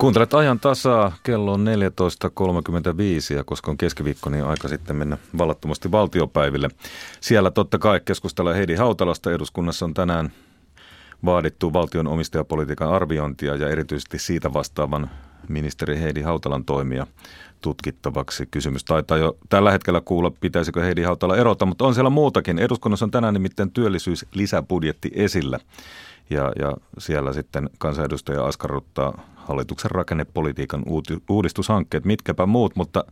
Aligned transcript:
Kuuntelet 0.00 0.34
ajan 0.34 0.60
tasaa, 0.60 1.12
kello 1.22 1.52
on 1.52 1.66
14.35 1.66 3.36
ja 3.36 3.44
koska 3.44 3.70
on 3.70 3.76
keskiviikko, 3.76 4.30
niin 4.30 4.44
aika 4.44 4.68
sitten 4.68 4.96
mennä 4.96 5.18
vallattomasti 5.38 5.92
valtiopäiville. 5.92 6.68
Siellä 7.20 7.50
totta 7.50 7.78
kai 7.78 8.00
keskustellaan 8.04 8.56
Heidi 8.56 8.74
Hautalasta. 8.74 9.32
Eduskunnassa 9.32 9.84
on 9.84 9.94
tänään 9.94 10.32
vaadittu 11.24 11.72
valtion 11.72 12.06
omistajapolitiikan 12.06 12.88
arviointia 12.88 13.56
ja 13.56 13.68
erityisesti 13.68 14.18
siitä 14.18 14.52
vastaavan 14.52 15.10
ministeri 15.52 16.00
Heidi 16.00 16.22
Hautalan 16.22 16.64
toimia 16.64 17.06
tutkittavaksi. 17.60 18.46
Kysymys 18.50 18.84
taitaa 18.84 19.18
jo 19.18 19.36
tällä 19.48 19.70
hetkellä 19.70 20.00
kuulla, 20.00 20.30
pitäisikö 20.30 20.82
Heidi 20.82 21.02
Hautala 21.02 21.36
erota, 21.36 21.66
mutta 21.66 21.84
on 21.84 21.94
siellä 21.94 22.10
muutakin. 22.10 22.58
Eduskunnassa 22.58 23.04
on 23.04 23.10
tänään 23.10 23.34
nimittäin 23.34 23.70
työllisyyslisäbudjetti 23.70 25.10
esillä 25.14 25.58
ja, 26.30 26.52
ja 26.58 26.76
siellä 26.98 27.32
sitten 27.32 27.70
kansanedustaja 27.78 28.44
askarruttaa 28.44 29.22
hallituksen 29.34 29.90
rakennepolitiikan 29.90 30.82
uudistushankkeet, 31.28 32.04
mitkäpä 32.04 32.46
muut, 32.46 32.76
mutta 32.76 33.04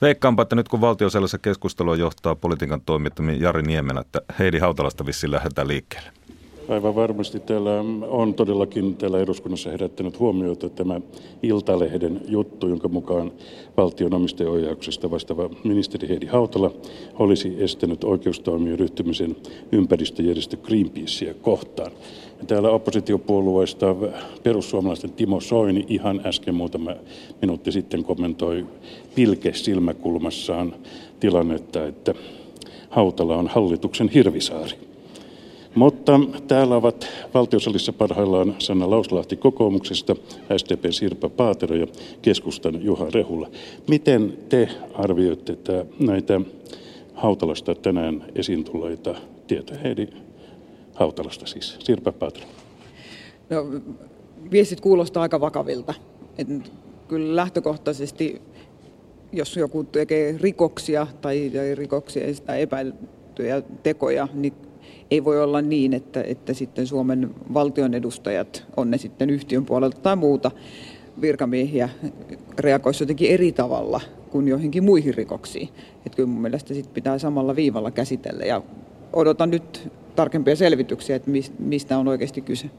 veikkaanpa, 0.00 0.42
että 0.42 0.56
nyt 0.56 0.68
kun 0.68 0.80
valtiosellisessa 0.80 1.38
keskustelua 1.38 1.96
johtaa 1.96 2.34
politiikan 2.34 2.80
toimittaminen 2.80 3.40
Jari 3.40 3.62
Niemelä, 3.62 4.00
että 4.00 4.20
Heidi 4.38 4.58
Hautalasta 4.58 5.06
vissiin 5.06 5.30
lähdetään 5.30 5.68
liikkeelle. 5.68 6.17
Aivan 6.68 6.94
varmasti 6.94 7.40
täällä 7.40 7.84
on 8.08 8.34
todellakin 8.34 8.96
täällä 8.96 9.18
eduskunnassa 9.20 9.70
herättänyt 9.70 10.18
huomiota 10.18 10.68
tämä 10.68 11.00
Iltalehden 11.42 12.20
juttu, 12.28 12.68
jonka 12.68 12.88
mukaan 12.88 13.32
valtion 13.76 14.14
omistajaohjauksesta 14.14 15.10
vastaava 15.10 15.50
ministeri 15.64 16.08
Heidi 16.08 16.26
Hautala 16.26 16.70
olisi 17.18 17.56
estänyt 17.58 18.04
oikeustoimien 18.04 18.78
ryhtymisen 18.78 19.36
ympäristöjärjestö 19.72 20.56
Greenpeacea 20.56 21.34
kohtaan. 21.34 21.92
Täällä 22.46 22.70
oppositiopuolueista 22.70 23.96
perussuomalaisten 24.42 25.12
Timo 25.12 25.40
Soini 25.40 25.86
ihan 25.88 26.20
äsken 26.24 26.54
muutama 26.54 26.90
minuutti 27.40 27.72
sitten 27.72 28.04
kommentoi 28.04 28.66
pilke 29.14 29.52
silmäkulmassaan 29.54 30.74
tilannetta, 31.20 31.86
että 31.86 32.14
Hautala 32.90 33.36
on 33.36 33.48
hallituksen 33.48 34.08
hirvisaari. 34.08 34.87
Mutta 35.78 36.20
täällä 36.48 36.76
ovat 36.76 37.08
valtiosalissa 37.34 37.92
parhaillaan 37.92 38.54
Sanna 38.58 38.90
Lauslahti 38.90 39.36
kokoomuksesta, 39.36 40.16
SDP 40.56 40.84
Sirpa 40.90 41.28
Paatero 41.28 41.76
ja 41.76 41.86
keskustan 42.22 42.84
Juha 42.84 43.06
Rehula. 43.14 43.48
Miten 43.88 44.38
te 44.48 44.68
arvioitte 44.94 45.56
näitä 46.00 46.40
Hautalasta 47.14 47.74
tänään 47.74 48.24
esiin 48.34 48.64
tulleita 48.64 49.14
tietoja? 49.46 49.80
Heidi 49.80 50.06
Hautalasta 50.94 51.46
siis, 51.46 51.76
Sirpa 51.78 52.12
Paatero. 52.12 52.46
No, 53.50 53.66
viestit 54.50 54.80
kuulostaa 54.80 55.22
aika 55.22 55.40
vakavilta. 55.40 55.94
Et 56.38 56.48
kyllä 57.08 57.36
lähtökohtaisesti, 57.36 58.42
jos 59.32 59.56
joku 59.56 59.84
tekee 59.84 60.34
rikoksia 60.40 61.06
tai 61.20 61.50
rikoksia 61.74 62.26
tai 62.46 62.62
epäiltyjä 62.62 63.62
tekoja, 63.82 64.28
niin 64.34 64.52
ei 65.10 65.24
voi 65.24 65.42
olla 65.42 65.62
niin, 65.62 65.94
että, 65.94 66.22
että 66.22 66.54
sitten 66.54 66.86
Suomen 66.86 67.30
valtion 67.54 67.94
edustajat, 67.94 68.64
on 68.76 68.90
ne 68.90 68.98
sitten 68.98 69.30
yhtiön 69.30 69.64
puolelta 69.64 70.00
tai 70.00 70.16
muuta 70.16 70.50
virkamiehiä, 71.20 71.88
reagoisivat 72.58 73.00
jotenkin 73.00 73.30
eri 73.30 73.52
tavalla 73.52 74.00
kuin 74.30 74.48
joihinkin 74.48 74.84
muihin 74.84 75.14
rikoksiin. 75.14 75.68
Että 76.06 76.16
kyllä 76.16 76.28
mun 76.28 76.42
mielestä 76.42 76.74
sit 76.74 76.94
pitää 76.94 77.18
samalla 77.18 77.56
viivalla 77.56 77.90
käsitellä 77.90 78.44
ja 78.44 78.62
odotan 79.12 79.50
nyt 79.50 79.88
tarkempia 80.16 80.56
selvityksiä, 80.56 81.16
että 81.16 81.30
mistä 81.58 81.98
on 81.98 82.08
oikeasti 82.08 82.40
kyse. 82.40 82.70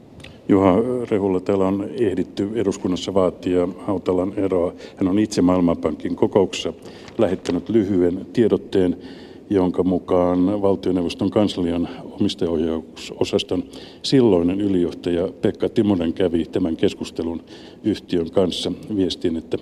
Juha 0.48 0.74
Rehulla, 1.10 1.40
täällä 1.40 1.66
on 1.66 1.90
ehditty 2.00 2.50
eduskunnassa 2.54 3.14
vaatia 3.14 3.68
Hautalan 3.78 4.32
eroa. 4.36 4.72
Hän 4.96 5.08
on 5.08 5.18
itse 5.18 5.42
Maailmanpankin 5.42 6.16
kokouksessa 6.16 6.72
lähettänyt 7.18 7.68
lyhyen 7.68 8.26
tiedotteen 8.32 8.96
jonka 9.50 9.82
mukaan 9.82 10.62
valtioneuvoston 10.62 11.30
kanslian 11.30 11.88
omistajaohjausosaston 12.20 13.64
silloinen 14.02 14.60
ylijohtaja 14.60 15.28
Pekka 15.42 15.68
Timonen 15.68 16.12
kävi 16.12 16.44
tämän 16.44 16.76
keskustelun 16.76 17.42
yhtiön 17.84 18.30
kanssa 18.30 18.72
viestin, 18.96 19.36
että 19.36 19.58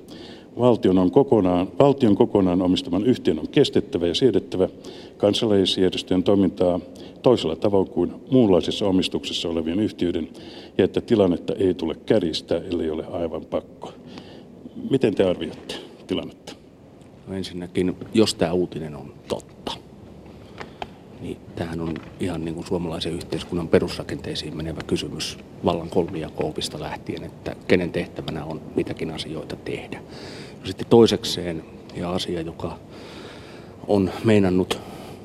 valtion, 0.59 0.99
on 0.99 1.11
kokonaan, 1.11 1.69
valtion 1.79 2.17
kokonaan 2.17 2.63
omistaman 2.63 3.05
yhtiön 3.05 3.39
on 3.39 3.49
kestettävä 3.49 4.07
ja 4.07 4.15
siedettävä 4.15 4.69
kansalaisjärjestöjen 5.17 6.23
toimintaa 6.23 6.81
toisella 7.23 7.57
tavoin 7.57 7.89
kuin 7.89 8.13
muunlaisessa 8.31 8.87
omistuksessa 8.87 9.49
olevien 9.49 9.81
yhtiöiden 9.81 10.29
ja 10.79 10.85
että 10.85 11.01
tilannetta 11.01 11.55
ei 11.55 11.75
tule 11.75 11.95
kärjistää, 12.07 12.59
ellei 12.59 12.91
ole 12.91 13.05
aivan 13.07 13.45
pakko. 13.45 13.93
Miten 14.91 15.15
te 15.15 15.25
arvioitte 15.25 15.75
tilannetta? 16.07 16.58
No 17.29 17.35
ensinnäkin, 17.35 17.97
jos 18.15 18.35
tämä 18.35 18.53
uutinen 18.53 18.97
on 18.97 19.13
totta, 19.29 19.73
niin 21.21 21.37
tämähän 21.57 21.81
on 21.81 21.95
ihan 22.21 22.45
niin 22.45 22.55
kuin 22.55 22.67
suomalaisen 22.67 23.13
yhteiskunnan 23.13 23.69
perusrakenteisiin 23.69 24.57
menevä 24.57 24.81
kysymys 24.87 25.39
vallan 25.65 25.91
kolmijakoopista 25.91 26.81
lähtien, 26.81 27.25
että 27.25 27.57
kenen 27.67 27.93
tehtävänä 27.93 28.45
on 28.45 28.61
mitäkin 28.77 29.11
asioita 29.11 29.57
tehdä. 29.57 29.99
No 30.61 30.67
sitten 30.67 30.87
toisekseen, 30.87 31.65
ja 31.95 32.11
asia, 32.11 32.41
joka 32.41 32.79
on 33.89 34.11
meinannut 34.25 34.81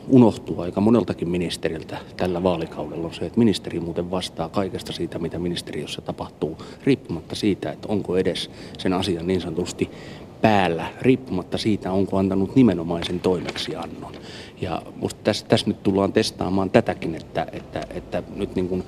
unohtua 0.09 0.63
aika 0.63 0.81
moneltakin 0.81 1.29
ministeriltä 1.29 1.97
tällä 2.17 2.43
vaalikaudella 2.43 3.07
on 3.07 3.13
se, 3.13 3.25
että 3.25 3.39
ministeri 3.39 3.79
muuten 3.79 4.11
vastaa 4.11 4.49
kaikesta 4.49 4.93
siitä, 4.93 5.19
mitä 5.19 5.39
ministeriössä 5.39 6.01
tapahtuu, 6.01 6.57
riippumatta 6.83 7.35
siitä, 7.35 7.71
että 7.71 7.87
onko 7.87 8.17
edes 8.17 8.51
sen 8.77 8.93
asian 8.93 9.27
niin 9.27 9.41
sanotusti 9.41 9.89
päällä, 10.43 10.85
riippumatta 11.01 11.57
siitä, 11.57 11.91
onko 11.91 12.17
antanut 12.17 12.55
nimenomaisen 12.55 13.19
toimeksiannon. 13.19 14.13
Ja 14.61 14.81
musta 14.95 15.19
tässä, 15.23 15.45
tässä 15.47 15.67
nyt 15.67 15.83
tullaan 15.83 16.13
testaamaan 16.13 16.69
tätäkin, 16.69 17.15
että, 17.15 17.47
että, 17.51 17.87
että 17.89 18.23
nyt 18.35 18.55
niin 18.55 18.67
kuin 18.67 18.83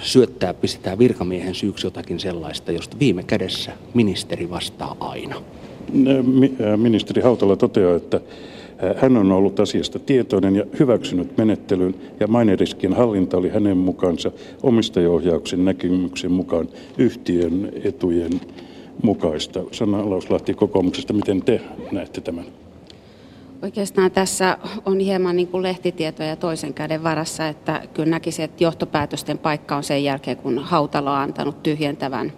syöttää, 0.00 0.54
pistetään 0.54 0.98
virkamiehen 0.98 1.54
syyksi 1.54 1.86
jotakin 1.86 2.20
sellaista, 2.20 2.72
josta 2.72 2.96
viime 3.00 3.22
kädessä 3.22 3.72
ministeri 3.94 4.50
vastaa 4.50 4.96
aina. 5.00 5.36
Ministeri 6.76 7.22
Hautala 7.22 7.56
toteaa, 7.56 7.96
että 7.96 8.20
hän 8.96 9.16
on 9.16 9.32
ollut 9.32 9.60
asiasta 9.60 9.98
tietoinen 9.98 10.56
ja 10.56 10.64
hyväksynyt 10.78 11.38
menettelyn 11.38 11.94
ja 12.20 12.26
maineriskien 12.26 12.92
hallinta 12.92 13.36
oli 13.36 13.48
hänen 13.48 13.76
mukaansa 13.76 14.32
omistajaohjauksen 14.62 15.64
näkemyksen 15.64 16.32
mukaan 16.32 16.68
yhtiön 16.98 17.72
etujen 17.84 18.40
mukaista. 19.02 19.60
Sanna 19.72 20.10
Lauslahti 20.10 20.54
kokoomuksesta, 20.54 21.12
miten 21.12 21.42
te 21.42 21.60
näette 21.92 22.20
tämän? 22.20 22.44
Oikeastaan 23.62 24.10
tässä 24.10 24.58
on 24.84 25.00
hieman 25.00 25.36
niin 25.36 25.48
kuin 25.48 25.62
lehtitietoja 25.62 26.36
toisen 26.36 26.74
käden 26.74 27.02
varassa, 27.02 27.48
että 27.48 27.82
kyllä 27.94 28.10
näkisin, 28.10 28.44
että 28.44 28.64
johtopäätösten 28.64 29.38
paikka 29.38 29.76
on 29.76 29.82
sen 29.84 30.04
jälkeen, 30.04 30.36
kun 30.36 30.58
Hautalo 30.58 31.10
on 31.10 31.18
antanut 31.18 31.62
tyhjentävän 31.62 32.32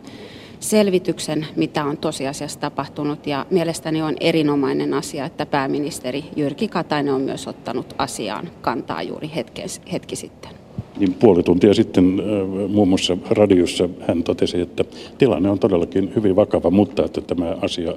selvityksen, 0.61 1.47
mitä 1.57 1.85
on 1.85 1.97
tosiasiassa 1.97 2.61
tapahtunut. 2.61 3.27
Ja 3.27 3.47
mielestäni 3.51 4.03
on 4.03 4.17
erinomainen 4.21 4.95
asia, 4.95 5.25
että 5.25 5.47
pääministeri 5.47 6.25
Jyrki 6.37 6.69
Katainen 6.69 7.15
on 7.15 7.21
myös 7.21 7.49
ottanut 7.49 7.95
asiaan 7.99 8.51
kantaa 8.61 9.03
juuri 9.03 9.31
hetki, 9.35 9.63
hetki 9.93 10.17
sitten 10.17 10.62
niin 11.03 11.15
puoli 11.15 11.43
tuntia 11.43 11.75
sitten 11.75 12.23
muun 12.69 12.89
muassa 12.89 13.17
radiossa 13.31 13.89
hän 14.09 14.23
totesi, 14.23 14.61
että 14.61 14.85
tilanne 15.19 15.51
on 15.51 15.59
todellakin 15.59 16.13
hyvin 16.17 16.37
vakava, 16.37 16.71
mutta 16.71 17.05
että 17.05 17.21
tämä 17.21 17.57
asia 17.63 17.95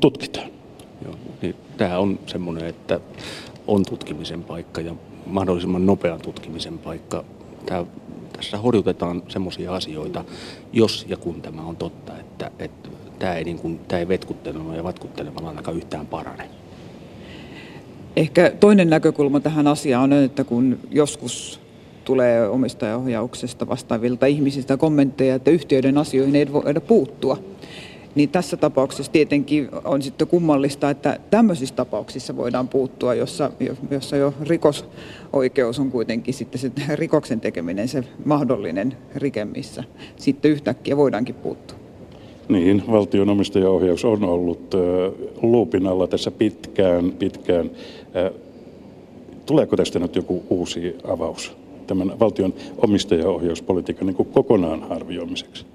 tutkitaan. 0.00 0.48
Joo, 1.04 1.14
niin 1.42 1.54
tämä 1.76 1.98
on 1.98 2.18
semmoinen, 2.26 2.66
että 2.66 3.00
on 3.66 3.84
tutkimisen 3.88 4.42
paikka 4.42 4.80
ja 4.80 4.94
mahdollisimman 5.26 5.86
nopean 5.86 6.20
tutkimisen 6.20 6.78
paikka. 6.78 7.24
Tämä, 7.66 7.84
tässä 8.36 8.58
horjutetaan 8.58 9.22
semmoisia 9.28 9.74
asioita, 9.74 10.24
jos 10.72 11.06
ja 11.08 11.16
kun 11.16 11.42
tämä 11.42 11.62
on 11.62 11.76
totta, 11.76 12.18
että, 12.18 12.50
että 12.58 12.88
tämä 13.18 13.34
ei, 13.34 13.44
niin 13.44 13.58
kuin, 13.58 13.80
tämä 13.88 14.00
ei 14.00 14.08
vetkuttelemalla 14.08 14.76
ja 14.76 14.84
vatkuttelemalla 14.84 15.48
ainakaan 15.48 15.76
yhtään 15.76 16.06
parane. 16.06 16.48
Ehkä 18.16 18.52
toinen 18.60 18.90
näkökulma 18.90 19.40
tähän 19.40 19.66
asiaan 19.66 20.12
on, 20.12 20.22
että 20.22 20.44
kun 20.44 20.78
joskus 20.90 21.60
tulee 22.04 22.48
omistajaohjauksesta 22.48 23.68
vastaavilta 23.68 24.26
ihmisistä 24.26 24.76
kommentteja, 24.76 25.34
että 25.34 25.50
yhtiöiden 25.50 25.98
asioihin 25.98 26.36
ei 26.36 26.52
voida 26.52 26.80
puuttua, 26.80 27.38
niin 28.14 28.28
tässä 28.28 28.56
tapauksessa 28.56 29.12
tietenkin 29.12 29.68
on 29.84 30.02
sitten 30.02 30.28
kummallista, 30.28 30.90
että 30.90 31.18
tämmöisissä 31.30 31.74
tapauksissa 31.74 32.36
voidaan 32.36 32.68
puuttua, 32.68 33.14
jossa, 33.14 33.50
jossa 33.90 34.16
jo 34.16 34.34
rikosoikeus 34.42 35.78
on 35.78 35.90
kuitenkin 35.90 36.34
sitten 36.34 36.60
se 36.60 36.70
rikoksen 36.94 37.40
tekeminen 37.40 37.88
se 37.88 38.04
mahdollinen 38.24 38.96
rike, 39.16 39.44
missä 39.44 39.84
sitten 40.16 40.50
yhtäkkiä 40.50 40.96
voidaankin 40.96 41.34
puuttua. 41.34 41.83
Niin, 42.48 42.82
valtion 42.90 43.28
omistajaohjaus 43.28 44.04
on 44.04 44.24
ollut 44.24 44.74
luupin 45.42 45.86
alla 45.86 46.06
tässä 46.06 46.30
pitkään, 46.30 47.12
pitkään. 47.12 47.70
Tuleeko 49.46 49.76
tästä 49.76 49.98
nyt 49.98 50.16
joku 50.16 50.42
uusi 50.50 50.96
avaus 51.08 51.52
tämän 51.86 52.20
valtion 52.20 52.54
omistajaohjauspolitiikan 52.78 54.06
niin 54.06 54.26
kokonaan 54.32 54.82
arvioimiseksi? 54.90 55.66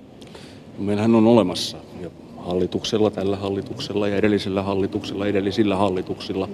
Meillähän 0.79 1.15
on 1.15 1.27
olemassa 1.27 1.77
ja 2.01 2.09
hallituksella, 2.37 3.11
tällä 3.11 3.35
hallituksella 3.35 4.07
ja 4.07 4.15
edellisellä 4.15 4.61
hallituksella, 4.63 5.27
edellisillä 5.27 5.75
hallituksilla 5.75 6.49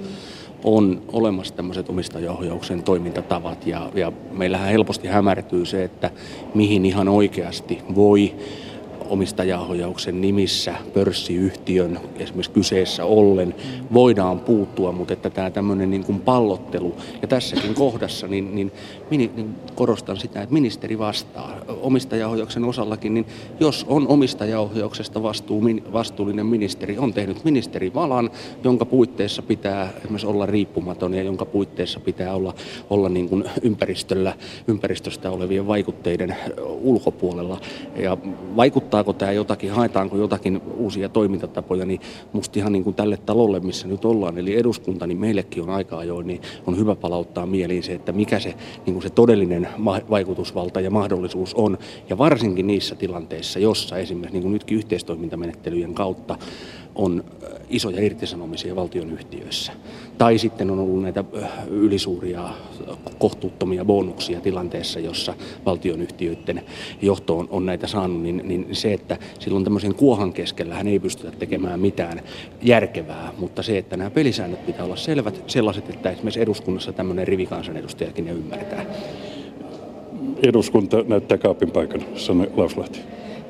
on 0.63 1.01
olemassa 1.13 1.53
tämmöiset 1.53 1.89
omistajaohjauksen 1.89 2.83
toimintatavat 2.83 3.67
ja, 3.67 3.89
ja 3.95 4.11
meillähän 4.31 4.69
helposti 4.69 5.07
hämärtyy 5.07 5.65
se, 5.65 5.83
että 5.83 6.11
mihin 6.53 6.85
ihan 6.85 7.07
oikeasti 7.07 7.81
voi 7.95 8.33
omistajaohjauksen 9.09 10.21
nimissä 10.21 10.75
pörssiyhtiön 10.93 11.99
esimerkiksi 12.19 12.51
kyseessä 12.51 13.05
ollen 13.05 13.55
voidaan 13.93 14.39
puuttua, 14.39 14.91
mutta 14.91 15.13
että 15.13 15.29
tämä 15.29 15.49
tämmöinen 15.49 15.91
niin 15.91 16.03
kuin 16.03 16.19
pallottelu. 16.19 16.95
Ja 17.21 17.27
tässäkin 17.27 17.73
kohdassa 17.73 18.27
niin, 18.27 18.55
niin, 18.55 18.71
niin, 19.09 19.55
korostan 19.75 20.17
sitä, 20.17 20.41
että 20.41 20.53
ministeri 20.53 20.99
vastaa 20.99 21.57
omistajaohjauksen 21.81 22.63
osallakin, 22.63 23.13
niin 23.13 23.25
jos 23.59 23.85
on 23.89 24.07
omistajaohjauksesta 24.07 25.23
vastuu, 25.23 25.63
vastuullinen 25.93 26.45
ministeri, 26.45 26.97
on 26.97 27.13
tehnyt 27.13 27.43
ministerivalan, 27.43 28.29
jonka 28.63 28.85
puitteissa 28.85 29.41
pitää 29.41 29.93
esimerkiksi 29.97 30.27
olla 30.27 30.45
riippumaton 30.45 31.13
ja 31.13 31.23
jonka 31.23 31.45
puitteissa 31.45 31.99
pitää 31.99 32.35
olla, 32.35 32.53
olla 32.89 33.09
niin 33.09 33.29
kuin 33.29 33.43
ympäristöllä, 33.61 34.33
ympäristöstä 34.67 35.31
olevien 35.31 35.67
vaikutteiden 35.67 36.35
ulkopuolella. 36.81 37.61
Ja 37.95 38.17
vaikuttaa 38.55 38.94
auttaako 38.97 39.19
tämä 39.19 39.31
jotakin, 39.31 39.71
haetaanko 39.71 40.17
jotakin 40.17 40.61
uusia 40.77 41.09
toimintatapoja, 41.09 41.85
niin 41.85 42.01
musta 42.33 42.59
ihan 42.59 42.71
niin 42.71 42.83
kuin 42.83 42.95
tälle 42.95 43.17
talolle, 43.17 43.59
missä 43.59 43.87
nyt 43.87 44.05
ollaan, 44.05 44.37
eli 44.37 44.57
eduskunta, 44.57 45.07
niin 45.07 45.17
meillekin 45.17 45.63
on 45.63 45.69
aika 45.69 45.97
ajoin, 45.97 46.27
niin 46.27 46.41
on 46.67 46.77
hyvä 46.77 46.95
palauttaa 46.95 47.45
mieliin 47.45 47.83
se, 47.83 47.93
että 47.93 48.11
mikä 48.11 48.39
se, 48.39 48.53
niin 48.85 48.93
kuin 48.93 49.03
se 49.03 49.09
todellinen 49.09 49.67
vaikutusvalta 50.09 50.81
ja 50.81 50.89
mahdollisuus 50.89 51.53
on, 51.53 51.77
ja 52.09 52.17
varsinkin 52.17 52.67
niissä 52.67 52.95
tilanteissa, 52.95 53.59
jossa 53.59 53.97
esimerkiksi 53.97 54.33
niin 54.33 54.43
kuin 54.43 54.53
nytkin 54.53 54.77
yhteistoimintamenettelyjen 54.77 55.93
kautta 55.93 56.37
on 56.95 57.23
isoja 57.69 58.01
irtisanomisia 58.01 58.75
valtionyhtiöissä. 58.75 59.71
Tai 60.17 60.37
sitten 60.37 60.71
on 60.71 60.79
ollut 60.79 61.01
näitä 61.01 61.23
ylisuuria 61.69 62.49
kohtuuttomia 63.19 63.85
bonuksia 63.85 64.41
tilanteessa, 64.41 64.99
jossa 64.99 65.33
valtionyhtiöiden 65.65 66.61
johto 67.01 67.37
on, 67.37 67.47
on 67.51 67.65
näitä 67.65 67.87
saanut, 67.87 68.21
niin, 68.21 68.41
niin 68.43 68.67
se, 68.71 68.93
että 68.93 69.17
silloin 69.39 69.63
tämmöisen 69.63 69.95
kuohan 69.95 70.33
keskellä 70.33 70.75
hän 70.75 70.87
ei 70.87 70.99
pystytä 70.99 71.31
tekemään 71.31 71.79
mitään 71.79 72.21
järkevää, 72.61 73.33
mutta 73.37 73.63
se, 73.63 73.77
että 73.77 73.97
nämä 73.97 74.09
pelisäännöt 74.09 74.65
pitää 74.65 74.85
olla 74.85 74.95
selvät, 74.95 75.43
sellaiset, 75.47 75.89
että 75.89 76.09
esimerkiksi 76.09 76.41
eduskunnassa 76.41 76.93
tämmöinen 76.93 77.27
rivikansanedustajakin 77.27 78.25
ne 78.25 78.31
ymmärtää. 78.31 78.85
Eduskunta 80.43 81.03
näyttää 81.07 81.37
kaapin 81.37 81.71
paikan, 81.71 82.05
sanoi 82.15 82.51
Lauslahti. 82.55 82.99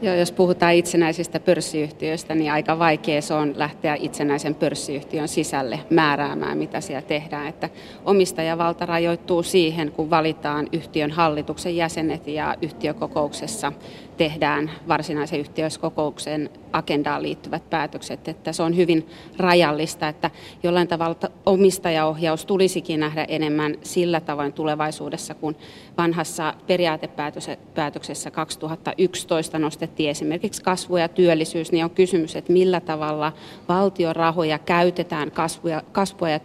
Joo, 0.02 0.16
jos 0.16 0.32
puhutaan 0.32 0.74
itsenäisistä 0.74 1.40
pörssiyhtiöistä, 1.40 2.36
niin 2.36 2.52
aika 2.52 2.80
vaikea 2.80 3.22
se 3.22 3.34
on 3.34 3.54
lähteä 3.56 3.98
itsenäisen 4.00 4.56
pörssiyhtiön 4.56 5.28
sisälle 5.28 5.80
määräämään, 5.90 6.58
mitä 6.58 6.82
siellä 6.82 7.02
tehdään. 7.02 7.48
Että 7.48 7.70
omistajavalta 8.06 8.86
rajoittuu 8.86 9.44
siihen, 9.44 9.92
kun 9.92 10.10
valitaan 10.10 10.68
yhtiön 10.72 11.12
hallituksen 11.12 11.76
jäsenet 11.76 12.28
ja 12.28 12.56
yhtiökokouksessa 12.62 13.72
tehdään 14.18 14.72
varsinaisen 14.88 15.40
yhtiöskokouksen 15.40 16.50
agendaan 16.72 17.24
liittyvät 17.24 17.70
päätökset, 17.70 18.28
että 18.28 18.54
se 18.54 18.64
on 18.64 18.78
hyvin 18.78 19.08
rajallista, 19.38 20.08
että 20.08 20.32
jollain 20.64 20.88
tavalla 20.88 21.30
omistajaohjaus 21.46 22.46
tulisikin 22.46 23.00
nähdä 23.00 23.26
enemmän 23.28 23.76
sillä 23.84 24.22
tavoin 24.22 24.54
tulevaisuudessa, 24.54 25.34
kun 25.34 25.56
vanhassa 25.98 26.54
periaatepäätöksessä 26.68 28.32
2011 28.32 29.60
nostettiin 29.60 30.10
esimerkiksi 30.10 30.64
kasvu 30.64 30.98
ja 30.98 31.08
työllisyys, 31.08 31.72
niin 31.72 31.84
on 31.84 31.92
kysymys, 31.92 32.36
että 32.36 32.54
millä 32.54 32.80
tavalla 32.80 33.32
valtion 33.70 34.16
rahoja 34.16 34.60
käytetään 34.60 35.32
kasvua, 35.32 35.82
kasvua 35.92 36.30
ja 36.30 36.40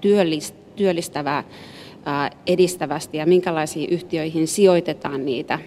työllistävää 0.76 1.44
edistävästi 2.46 3.16
ja 3.16 3.26
minkälaisiin 3.26 3.90
yhtiöihin 3.90 4.48
sijoitetaan 4.48 5.24
niitä 5.24 5.58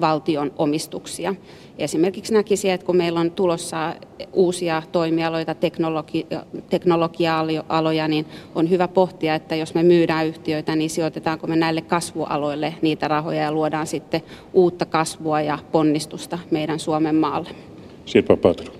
valtion 0.00 0.52
omistuksia. 0.58 1.34
Esimerkiksi 1.78 2.34
näkisi, 2.34 2.70
että 2.70 2.86
kun 2.86 2.96
meillä 2.96 3.20
on 3.20 3.30
tulossa 3.30 3.94
uusia 4.32 4.82
toimialoita, 4.92 5.54
teknologi- 5.54 6.26
teknologia-aloja, 6.70 8.08
niin 8.08 8.26
on 8.54 8.70
hyvä 8.70 8.88
pohtia, 8.88 9.34
että 9.34 9.54
jos 9.54 9.74
me 9.74 9.82
myydään 9.82 10.26
yhtiöitä, 10.26 10.76
niin 10.76 10.90
sijoitetaanko 10.90 11.46
me 11.46 11.56
näille 11.56 11.80
kasvualoille 11.80 12.74
niitä 12.82 13.08
rahoja 13.08 13.42
ja 13.42 13.52
luodaan 13.52 13.86
sitten 13.86 14.22
uutta 14.52 14.86
kasvua 14.86 15.40
ja 15.40 15.58
ponnistusta 15.72 16.38
meidän 16.50 16.78
Suomen 16.78 17.14
maalle. 17.14 17.48
Sirpa 18.06 18.36
Patru. 18.36 18.72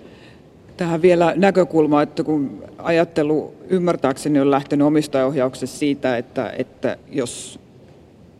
Tähän 0.77 1.03
vielä 1.03 1.33
näkökulma, 1.37 2.03
että 2.03 2.25
kun 2.25 2.65
ajattelu 2.79 3.55
ymmärtääkseni 3.69 4.41
on 4.41 4.51
lähtenyt 4.51 4.87
omistajaohjauksessa 4.87 5.79
siitä, 5.79 6.17
että, 6.17 6.53
että 6.59 6.97
jos 7.13 7.61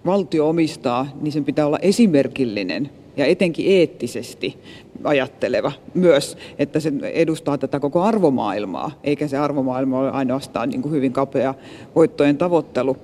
valtio 0.07 0.49
omistaa, 0.49 1.09
niin 1.21 1.33
sen 1.33 1.45
pitää 1.45 1.67
olla 1.67 1.79
esimerkillinen 1.79 2.91
ja 3.17 3.27
etenkin 3.27 3.67
eettisesti 3.79 4.59
ajatteleva 5.05 5.73
myös, 5.95 6.39
että 6.59 6.81
se 6.81 6.93
edustaa 7.03 7.59
tätä 7.59 7.81
koko 7.81 8.03
arvomaailmaa, 8.03 8.91
eikä 9.05 9.29
se 9.29 9.37
arvomaailma 9.37 9.99
ole 9.99 10.11
ainoastaan 10.11 10.69
niin 10.69 10.83
kuin 10.83 10.93
hyvin 10.93 11.13
kapea 11.13 11.55
voittojen 11.95 12.39
tavoittelu. 12.39 12.97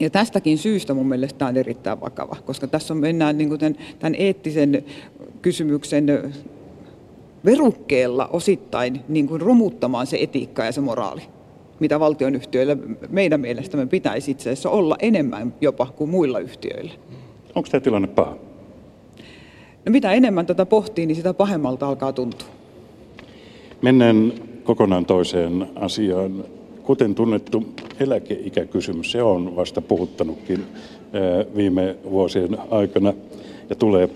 Ja 0.00 0.10
tästäkin 0.10 0.58
syystä 0.58 0.94
mun 0.94 1.08
mielestä 1.08 1.38
tämä 1.38 1.48
on 1.48 1.56
erittäin 1.56 2.00
vakava, 2.00 2.36
koska 2.46 2.66
tässä 2.66 2.94
on, 2.94 3.00
mennään 3.00 3.38
niin 3.38 3.48
kuin 3.48 3.60
tämän, 3.60 3.76
tämän 3.98 4.14
eettisen 4.14 4.84
kysymyksen 5.42 6.32
verukkeella 7.44 8.28
osittain 8.32 9.00
niin 9.08 9.28
kuin 9.28 9.40
romuttamaan 9.40 10.06
se 10.06 10.18
etiikka 10.20 10.64
ja 10.64 10.72
se 10.72 10.80
moraali 10.80 11.22
mitä 11.80 12.00
valtionyhtiöillä 12.00 12.76
meidän 13.08 13.40
mielestämme 13.40 13.86
pitäisi 13.86 14.30
itse 14.30 14.50
asiassa 14.50 14.70
olla 14.70 14.96
enemmän 14.98 15.54
jopa 15.60 15.86
kuin 15.86 16.10
muilla 16.10 16.38
yhtiöillä. 16.38 16.92
Onko 17.54 17.68
tämä 17.70 17.80
tilanne 17.80 18.08
paha? 18.08 18.36
No 19.86 19.92
mitä 19.92 20.12
enemmän 20.12 20.46
tätä 20.46 20.66
pohtii, 20.66 21.06
niin 21.06 21.16
sitä 21.16 21.34
pahemmalta 21.34 21.88
alkaa 21.88 22.12
tuntua. 22.12 22.48
Mennään 23.82 24.32
kokonaan 24.64 25.06
toiseen 25.06 25.66
asiaan. 25.74 26.44
Kuten 26.82 27.14
tunnettu 27.14 27.64
eläkeikäkysymys, 28.00 29.12
se 29.12 29.22
on 29.22 29.56
vasta 29.56 29.80
puhuttanutkin 29.80 30.64
viime 31.56 31.96
vuosien 32.10 32.58
aikana 32.70 33.14
ja 33.70 33.76
tulee 33.76 34.08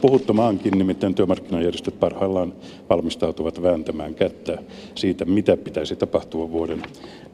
puhuttamaankin, 0.00 0.78
nimittäin 0.78 1.14
työmarkkinajärjestöt 1.14 2.00
parhaillaan 2.00 2.52
valmistautuvat 2.90 3.62
vääntämään 3.62 4.14
kättä 4.14 4.58
siitä, 4.94 5.24
mitä 5.24 5.56
pitäisi 5.56 5.96
tapahtua 5.96 6.50
vuoden 6.50 6.82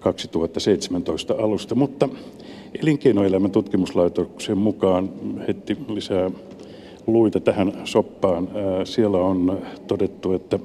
2017 0.01 1.35
alusta. 1.35 1.75
Mutta 1.75 2.09
elinkeinoelämän 2.83 3.51
tutkimuslaitoksen 3.51 4.59
mukaan 4.59 5.11
heti 5.49 5.77
lisää 5.89 6.31
luita 7.07 7.41
tähän 7.41 7.73
soppaan. 7.85 8.49
Siellä 8.85 9.19
on 9.19 9.59
todettu, 9.87 10.33
että 10.33 10.59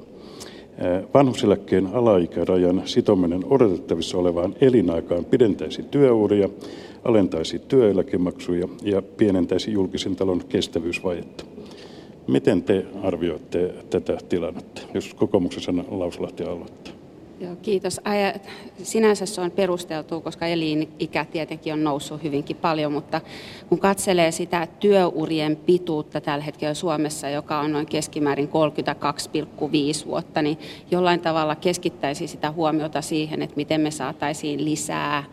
vanhuseläkkeen 1.14 1.86
alaikärajan 1.86 2.82
sitominen 2.84 3.44
odotettavissa 3.50 4.18
olevaan 4.18 4.54
elinaikaan 4.60 5.24
pidentäisi 5.24 5.82
työuria 5.82 6.48
alentaisi 7.04 7.58
työeläkemaksuja 7.58 8.68
ja 8.82 9.02
pienentäisi 9.02 9.72
julkisen 9.72 10.16
talon 10.16 10.42
kestävyysvajetta. 10.48 11.44
Miten 12.26 12.62
te 12.62 12.86
arvioitte 13.02 13.74
tätä 13.90 14.18
tilannetta, 14.28 14.82
jos 14.94 15.14
kokoomuksen 15.14 15.84
Lauslahti 15.90 16.42
aloittaa? 16.42 16.99
Joo, 17.40 17.56
kiitos. 17.62 18.00
Sinänsä 18.82 19.26
se 19.26 19.40
on 19.40 19.50
perusteltu, 19.50 20.20
koska 20.20 20.46
elinikä 20.46 21.24
tietenkin 21.24 21.72
on 21.72 21.84
noussut 21.84 22.22
hyvinkin 22.22 22.56
paljon, 22.56 22.92
mutta 22.92 23.20
kun 23.68 23.78
katselee 23.78 24.30
sitä 24.30 24.66
työurien 24.80 25.56
pituutta 25.56 26.20
tällä 26.20 26.44
hetkellä 26.44 26.74
Suomessa, 26.74 27.28
joka 27.28 27.60
on 27.60 27.72
noin 27.72 27.86
keskimäärin 27.86 28.48
32,5 30.02 30.06
vuotta, 30.06 30.42
niin 30.42 30.58
jollain 30.90 31.20
tavalla 31.20 31.56
keskittäisi 31.56 32.26
sitä 32.26 32.50
huomiota 32.50 33.02
siihen, 33.02 33.42
että 33.42 33.56
miten 33.56 33.80
me 33.80 33.90
saataisiin 33.90 34.64
lisää 34.64 35.24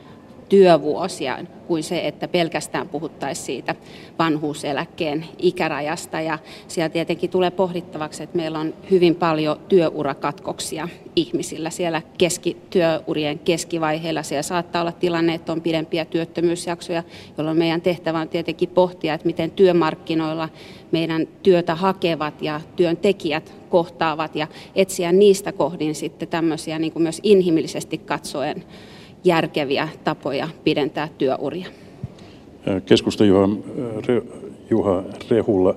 työvuosia 0.50 1.40
kuin 1.68 1.84
se, 1.84 2.08
että 2.08 2.28
pelkästään 2.28 2.90
puhuttaisiin 2.90 3.46
siitä 3.46 3.76
vanhuuseläkkeen 4.20 5.26
ikärajasta. 5.38 6.22
Ja 6.22 6.40
siellä 6.68 6.90
tietenkin 6.90 7.30
tulee 7.30 7.52
pohdittavaksi, 7.52 8.24
että 8.24 8.38
meillä 8.38 8.60
on 8.60 8.74
hyvin 8.92 9.16
paljon 9.16 9.60
työurakatkoksia 9.70 10.88
ihmisillä 11.16 11.70
siellä 11.70 12.02
keski, 12.18 12.58
työurien 12.70 13.40
keskivaiheilla. 13.40 14.24
Siellä 14.24 14.44
saattaa 14.44 14.82
olla 14.82 14.92
tilanne, 14.92 15.34
että 15.34 15.52
on 15.52 15.62
pidempiä 15.62 16.06
työttömyysjaksoja, 16.06 17.04
jolloin 17.38 17.58
meidän 17.58 17.82
tehtävä 17.82 18.20
on 18.20 18.30
tietenkin 18.30 18.70
pohtia, 18.70 19.14
että 19.14 19.28
miten 19.28 19.52
työmarkkinoilla 19.52 20.50
meidän 20.92 21.28
työtä 21.44 21.76
hakevat 21.76 22.42
ja 22.42 22.62
työntekijät 22.76 23.54
kohtaavat 23.70 24.36
ja 24.36 24.48
etsiä 24.76 25.12
niistä 25.12 25.52
kohdin 25.52 25.96
sitten 25.96 26.28
tämmöisiä 26.28 26.80
niin 26.80 26.94
kuin 26.94 27.04
myös 27.04 27.20
inhimillisesti 27.24 27.98
katsoen 27.98 28.64
järkeviä 29.28 29.90
tapoja 30.04 30.50
pidentää 30.64 31.10
työuria. 31.18 31.68
Keskusta 32.86 33.24
Juha 34.70 35.04
Rehula. 35.30 35.76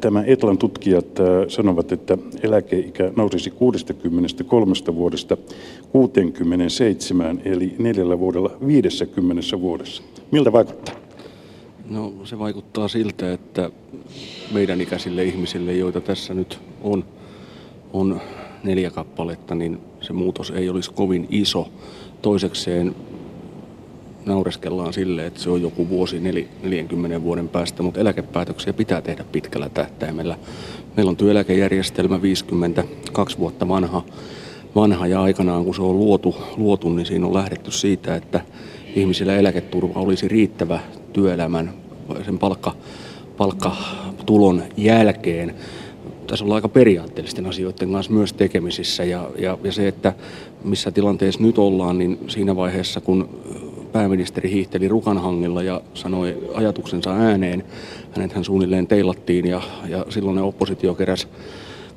Tämä 0.00 0.24
Etlan 0.26 0.58
tutkijat 0.58 1.06
sanovat, 1.48 1.92
että 1.92 2.18
eläkeikä 2.42 3.12
nousisi 3.16 3.50
63 3.50 4.74
vuodesta 4.94 5.36
67, 5.92 7.42
eli 7.44 7.74
neljällä 7.78 8.18
vuodella 8.18 8.50
50 8.66 9.60
vuodessa. 9.60 10.02
Miltä 10.30 10.52
vaikuttaa? 10.52 10.94
No 11.90 12.12
se 12.24 12.38
vaikuttaa 12.38 12.88
siltä, 12.88 13.32
että 13.32 13.70
meidän 14.52 14.80
ikäisille 14.80 15.24
ihmisille, 15.24 15.72
joita 15.72 16.00
tässä 16.00 16.34
nyt 16.34 16.58
on, 16.82 17.04
on 17.92 18.20
neljä 18.64 18.90
kappaletta, 18.90 19.54
niin 19.54 19.78
se 20.00 20.12
muutos 20.12 20.50
ei 20.50 20.68
olisi 20.68 20.90
kovin 20.90 21.26
iso. 21.30 21.68
Toisekseen 22.22 22.94
naureskellaan 24.26 24.92
sille, 24.92 25.26
että 25.26 25.40
se 25.40 25.50
on 25.50 25.62
joku 25.62 25.88
vuosi 25.88 26.20
40 26.62 27.22
vuoden 27.22 27.48
päästä, 27.48 27.82
mutta 27.82 28.00
eläkepäätöksiä 28.00 28.72
pitää 28.72 29.02
tehdä 29.02 29.24
pitkällä 29.32 29.68
tähtäimellä. 29.68 30.38
Meillä 30.96 31.10
on 31.10 31.16
työeläkejärjestelmä 31.16 32.22
52 32.22 33.38
vuotta 33.38 33.68
vanha, 33.68 34.04
vanha 34.74 35.06
ja 35.06 35.22
aikanaan 35.22 35.64
kun 35.64 35.74
se 35.74 35.82
on 35.82 35.98
luotu, 35.98 36.36
luotu, 36.56 36.88
niin 36.88 37.06
siinä 37.06 37.26
on 37.26 37.34
lähdetty 37.34 37.70
siitä, 37.70 38.16
että 38.16 38.40
ihmisillä 38.94 39.36
eläketurva 39.36 40.00
olisi 40.00 40.28
riittävä 40.28 40.80
työelämän 41.12 41.72
sen 42.24 42.38
palkka, 42.38 42.74
palkkatulon 43.36 44.62
jälkeen. 44.76 45.54
Tässä 46.26 46.44
ollaan 46.44 46.56
aika 46.56 46.68
periaatteellisten 46.68 47.46
asioiden 47.46 47.92
kanssa 47.92 48.12
myös 48.12 48.32
tekemisissä 48.32 49.04
ja, 49.04 49.30
ja, 49.38 49.58
ja 49.64 49.72
se, 49.72 49.88
että 49.88 50.12
missä 50.64 50.90
tilanteessa 50.90 51.42
nyt 51.42 51.58
ollaan, 51.58 51.98
niin 51.98 52.18
siinä 52.28 52.56
vaiheessa 52.56 53.00
kun 53.00 53.28
pääministeri 53.92 54.50
hiihteli 54.50 54.88
Rukanhangilla 54.88 55.62
ja 55.62 55.80
sanoi 55.94 56.50
ajatuksensa 56.54 57.12
ääneen, 57.12 57.64
hänet 58.12 58.32
hän 58.32 58.44
suunnilleen 58.44 58.86
teilattiin 58.86 59.46
ja, 59.46 59.60
ja 59.88 60.06
silloin 60.08 60.38
oppositio 60.38 60.94
keräsi 60.94 61.28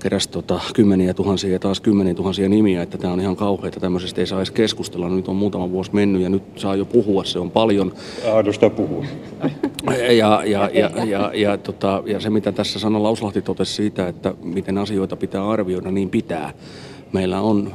keräsi 0.03 0.29
tota, 0.29 0.59
kymmeniä 0.73 1.13
tuhansia 1.13 1.53
ja 1.53 1.59
taas 1.59 1.79
kymmeniä 1.79 2.13
tuhansia 2.13 2.49
nimiä, 2.49 2.81
että 2.81 2.97
tämä 2.97 3.13
on 3.13 3.19
ihan 3.19 3.35
kauheaa, 3.35 3.71
tämmöisestä 3.71 4.21
ei 4.21 4.27
saa 4.27 4.39
edes 4.39 4.51
keskustella. 4.51 5.09
Nyt 5.09 5.27
on 5.27 5.35
muutama 5.35 5.71
vuosi 5.71 5.93
mennyt 5.93 6.21
ja 6.21 6.29
nyt 6.29 6.43
saa 6.55 6.75
jo 6.75 6.85
puhua, 6.85 7.23
se 7.23 7.39
on 7.39 7.51
paljon. 7.51 7.93
Aadosta 8.33 8.69
puhua. 8.69 9.05
Ja, 9.87 10.43
ja, 10.43 10.43
ja, 10.45 10.69
ja, 10.73 11.05
ja, 11.05 11.31
ja, 11.33 11.57
tota, 11.57 12.03
ja 12.05 12.19
se, 12.19 12.29
mitä 12.29 12.51
tässä 12.51 12.79
Sanna 12.79 13.03
Lauslahti 13.03 13.41
totesi 13.41 13.73
siitä, 13.73 14.07
että 14.07 14.33
miten 14.43 14.77
asioita 14.77 15.15
pitää 15.15 15.49
arvioida, 15.49 15.91
niin 15.91 16.09
pitää. 16.09 16.53
Meillä 17.13 17.41
on 17.41 17.73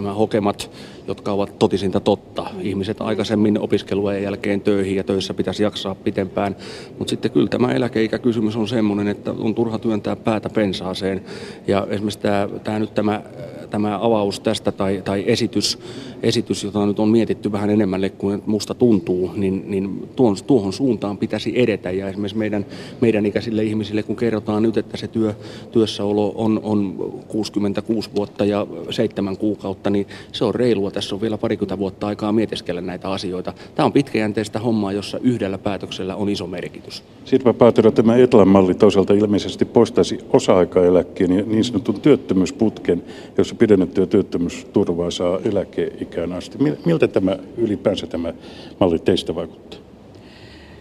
nämä 0.00 0.14
hokemat 0.14 0.70
jotka 1.10 1.32
ovat 1.32 1.58
totisinta 1.58 2.00
totta. 2.00 2.46
Ihmiset 2.60 3.00
aikaisemmin 3.00 3.60
opiskelujen 3.60 4.22
jälkeen 4.22 4.60
töihin 4.60 4.96
ja 4.96 5.04
töissä 5.04 5.34
pitäisi 5.34 5.62
jaksaa 5.62 5.94
pitempään. 5.94 6.56
Mutta 6.98 7.10
sitten 7.10 7.30
kyllä 7.30 7.48
tämä 7.48 7.72
eläkeikäkysymys 7.72 8.56
on 8.56 8.68
sellainen, 8.68 9.08
että 9.08 9.30
on 9.38 9.54
turha 9.54 9.78
työntää 9.78 10.16
päätä 10.16 10.48
pensaaseen. 10.48 11.24
Ja 11.66 11.86
esimerkiksi 11.90 12.18
tämä, 12.18 12.48
tämä 12.64 12.78
nyt 12.78 12.94
tämä, 12.94 13.22
tämä 13.70 13.98
avaus 14.02 14.40
tästä 14.40 14.72
tai, 14.72 15.02
tai 15.04 15.24
esitys, 15.26 15.78
esitys, 16.22 16.64
jota 16.64 16.86
nyt 16.86 16.98
on 16.98 17.08
mietitty 17.08 17.52
vähän 17.52 17.70
enemmän 17.70 18.10
kuin 18.18 18.42
musta 18.46 18.74
tuntuu, 18.74 19.30
niin, 19.36 19.64
niin 19.66 20.08
tuon, 20.16 20.36
tuohon 20.46 20.72
suuntaan 20.72 21.18
pitäisi 21.18 21.52
edetä. 21.60 21.90
Ja 21.90 22.08
esimerkiksi 22.08 22.38
meidän, 22.38 22.66
meidän 23.00 23.26
ikäisille 23.26 23.62
ihmisille, 23.62 24.02
kun 24.02 24.16
kerrotaan 24.16 24.62
nyt, 24.62 24.76
että 24.76 24.96
se 24.96 25.08
työ, 25.08 25.34
työssäolo 25.72 26.32
on, 26.34 26.60
on 26.62 26.96
66 27.28 28.10
vuotta 28.16 28.44
ja 28.44 28.66
seitsemän 28.90 29.36
kuukautta, 29.36 29.90
niin 29.90 30.06
se 30.32 30.44
on 30.44 30.54
reilua 30.54 30.90
tässä 30.90 31.14
on 31.14 31.20
vielä 31.20 31.38
parikymmentä 31.38 31.78
vuotta 31.78 32.06
aikaa 32.06 32.32
mietiskellä 32.32 32.80
näitä 32.80 33.10
asioita. 33.10 33.52
Tämä 33.74 33.86
on 33.86 33.92
pitkäjänteistä 33.92 34.58
hommaa, 34.58 34.92
jossa 34.92 35.18
yhdellä 35.22 35.58
päätöksellä 35.58 36.16
on 36.16 36.28
iso 36.28 36.46
merkitys. 36.46 37.02
Sitten 37.24 37.54
Paatero, 37.54 37.90
tämä 37.90 38.16
Etlan 38.16 38.48
malli 38.48 38.74
toisaalta 38.74 39.14
ilmeisesti 39.14 39.64
poistaisi 39.64 40.18
osa-aikaeläkkeen 40.32 41.32
ja 41.32 41.44
niin 41.46 41.64
sanotun 41.64 42.00
työttömyysputken, 42.00 43.02
jossa 43.38 43.54
pidennettyä 43.60 44.06
työttömyysturvaa 44.06 45.10
saa 45.10 45.38
eläkeikään 45.44 46.32
asti. 46.32 46.58
Miltä 46.84 47.08
tämä 47.08 47.36
ylipäänsä 47.56 48.06
tämä 48.06 48.32
malli 48.80 48.98
teistä 48.98 49.34
vaikuttaa? 49.34 49.80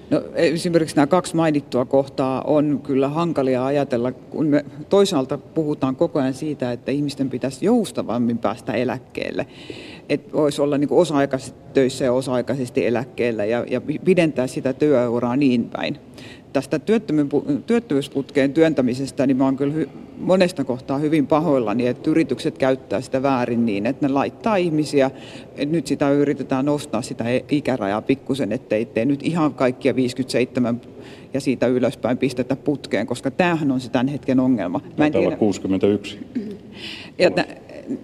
No, 0.09 0.21
esimerkiksi 0.35 0.95
nämä 0.95 1.07
kaksi 1.07 1.35
mainittua 1.35 1.85
kohtaa 1.85 2.41
on 2.41 2.79
kyllä 2.83 3.09
hankalia 3.09 3.65
ajatella, 3.65 4.11
kun 4.11 4.45
me 4.45 4.65
toisaalta 4.89 5.37
puhutaan 5.37 5.95
koko 5.95 6.19
ajan 6.19 6.33
siitä, 6.33 6.71
että 6.71 6.91
ihmisten 6.91 7.29
pitäisi 7.29 7.65
joustavammin 7.65 8.37
päästä 8.37 8.73
eläkkeelle. 8.73 9.47
Että 10.09 10.33
voisi 10.33 10.61
olla 10.61 10.77
niin 10.77 10.89
osa-aikaisesti 10.91 11.59
töissä 11.73 12.05
ja 12.05 12.13
osa-aikaisesti 12.13 12.85
eläkkeellä 12.85 13.45
ja, 13.45 13.65
ja 13.69 13.81
pidentää 14.05 14.47
sitä 14.47 14.73
työuraa 14.73 15.35
niin 15.35 15.69
päin 15.69 15.97
tästä 16.53 16.79
työttömyysputkeen 17.65 18.53
työntämisestä, 18.53 19.27
niin 19.27 19.37
mä 19.37 19.45
oon 19.45 19.57
kyllä 19.57 19.85
monesta 20.17 20.63
kohtaa 20.63 20.97
hyvin 20.97 21.27
pahoillani, 21.27 21.87
että 21.87 22.09
yritykset 22.09 22.57
käyttää 22.57 23.01
sitä 23.01 23.23
väärin 23.23 23.65
niin, 23.65 23.85
että 23.85 24.07
ne 24.07 24.13
laittaa 24.13 24.55
ihmisiä, 24.55 25.11
että 25.55 25.75
nyt 25.75 25.87
sitä 25.87 26.11
yritetään 26.11 26.65
nostaa 26.65 27.01
sitä 27.01 27.25
ikärajaa 27.49 28.01
pikkusen, 28.01 28.51
ettei 28.51 28.85
tee 28.85 29.05
nyt 29.05 29.23
ihan 29.23 29.53
kaikkia 29.53 29.95
57 29.95 30.81
ja 31.33 31.41
siitä 31.41 31.67
ylöspäin 31.67 32.17
pistetä 32.17 32.55
putkeen, 32.55 33.07
koska 33.07 33.31
tämähän 33.31 33.71
on 33.71 33.79
se 33.79 33.89
tämän 33.89 34.07
hetken 34.07 34.39
ongelma. 34.39 34.81
Mä 34.97 35.05
en 35.05 35.11
tiedä. 35.11 35.35
61. 35.35 36.19
Ja 37.19 37.31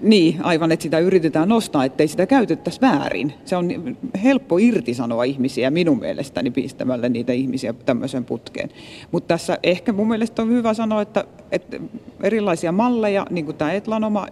niin, 0.01 0.37
aivan, 0.43 0.71
että 0.71 0.83
sitä 0.83 0.99
yritetään 0.99 1.49
nostaa, 1.49 1.85
ettei 1.85 2.07
sitä 2.07 2.25
käytettäisi 2.25 2.81
väärin. 2.81 3.33
Se 3.45 3.55
on 3.55 3.97
helppo 4.23 4.57
irtisanoa 4.57 5.23
ihmisiä 5.23 5.71
minun 5.71 5.99
mielestäni 5.99 6.51
pistämällä 6.51 7.09
niitä 7.09 7.33
ihmisiä 7.33 7.73
tämmöiseen 7.73 8.25
putkeen. 8.25 8.69
Mutta 9.11 9.27
tässä 9.27 9.57
ehkä 9.63 9.93
mun 9.93 10.07
mielestä 10.07 10.41
on 10.41 10.49
hyvä 10.49 10.73
sanoa, 10.73 11.01
että, 11.01 11.25
että 11.51 11.77
erilaisia 12.23 12.71
malleja, 12.71 13.25
niin 13.29 13.45
kuin 13.45 13.57
tämä 13.57 13.73
Etlanoma, 13.73 14.27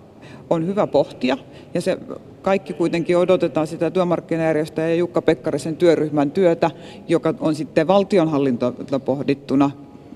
on 0.50 0.67
hyvä 0.67 0.88
pohtia. 0.88 1.38
Ja 1.74 1.81
se 1.81 1.98
kaikki 2.41 2.74
kuitenkin 2.74 3.17
odotetaan 3.17 3.67
sitä 3.67 3.91
työmarkkinajärjestöjä 3.91 4.88
ja 4.88 4.95
Jukka 4.95 5.22
Pekkarisen 5.22 5.77
työryhmän 5.77 6.31
työtä, 6.31 6.72
joka 7.07 7.33
on 7.39 7.55
sitten 7.55 7.88
valtionhallintoa 7.88 9.00
pohdittuna 9.05 9.72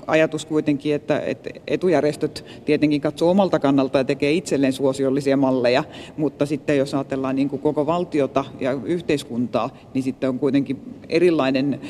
ajatus 0.07 0.45
kuitenkin, 0.45 0.95
että, 0.95 1.21
etujärjestöt 1.67 2.45
tietenkin 2.65 3.01
katsoo 3.01 3.29
omalta 3.29 3.59
kannalta 3.59 3.97
ja 3.97 4.03
tekee 4.03 4.31
itselleen 4.31 4.73
suosiollisia 4.73 5.37
malleja, 5.37 5.83
mutta 6.17 6.45
sitten 6.45 6.77
jos 6.77 6.93
ajatellaan 6.93 7.35
niin 7.35 7.49
kuin 7.49 7.61
koko 7.61 7.85
valtiota 7.85 8.45
ja 8.59 8.71
yhteiskuntaa, 8.83 9.69
niin 9.93 10.03
sitten 10.03 10.29
on 10.29 10.39
kuitenkin 10.39 10.79
erilainen 11.09 11.81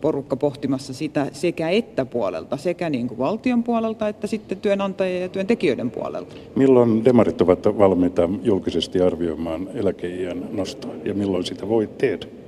porukka 0.00 0.36
pohtimassa 0.36 0.94
sitä 0.94 1.26
sekä 1.32 1.68
että 1.68 2.04
puolelta, 2.04 2.56
sekä 2.56 2.90
niin 2.90 3.08
kuin 3.08 3.18
valtion 3.18 3.62
puolelta 3.62 4.08
että 4.08 4.26
sitten 4.26 4.58
työnantajien 4.58 5.22
ja 5.22 5.28
työntekijöiden 5.28 5.90
puolelta. 5.90 6.34
Milloin 6.56 7.04
demarit 7.04 7.40
ovat 7.40 7.78
valmiita 7.78 8.28
julkisesti 8.42 9.00
arvioimaan 9.00 9.68
eläkeijän 9.74 10.48
nostoa 10.52 10.94
ja 11.04 11.14
milloin 11.14 11.44
sitä 11.44 11.68
voi 11.68 11.88
tehdä? 11.98 12.39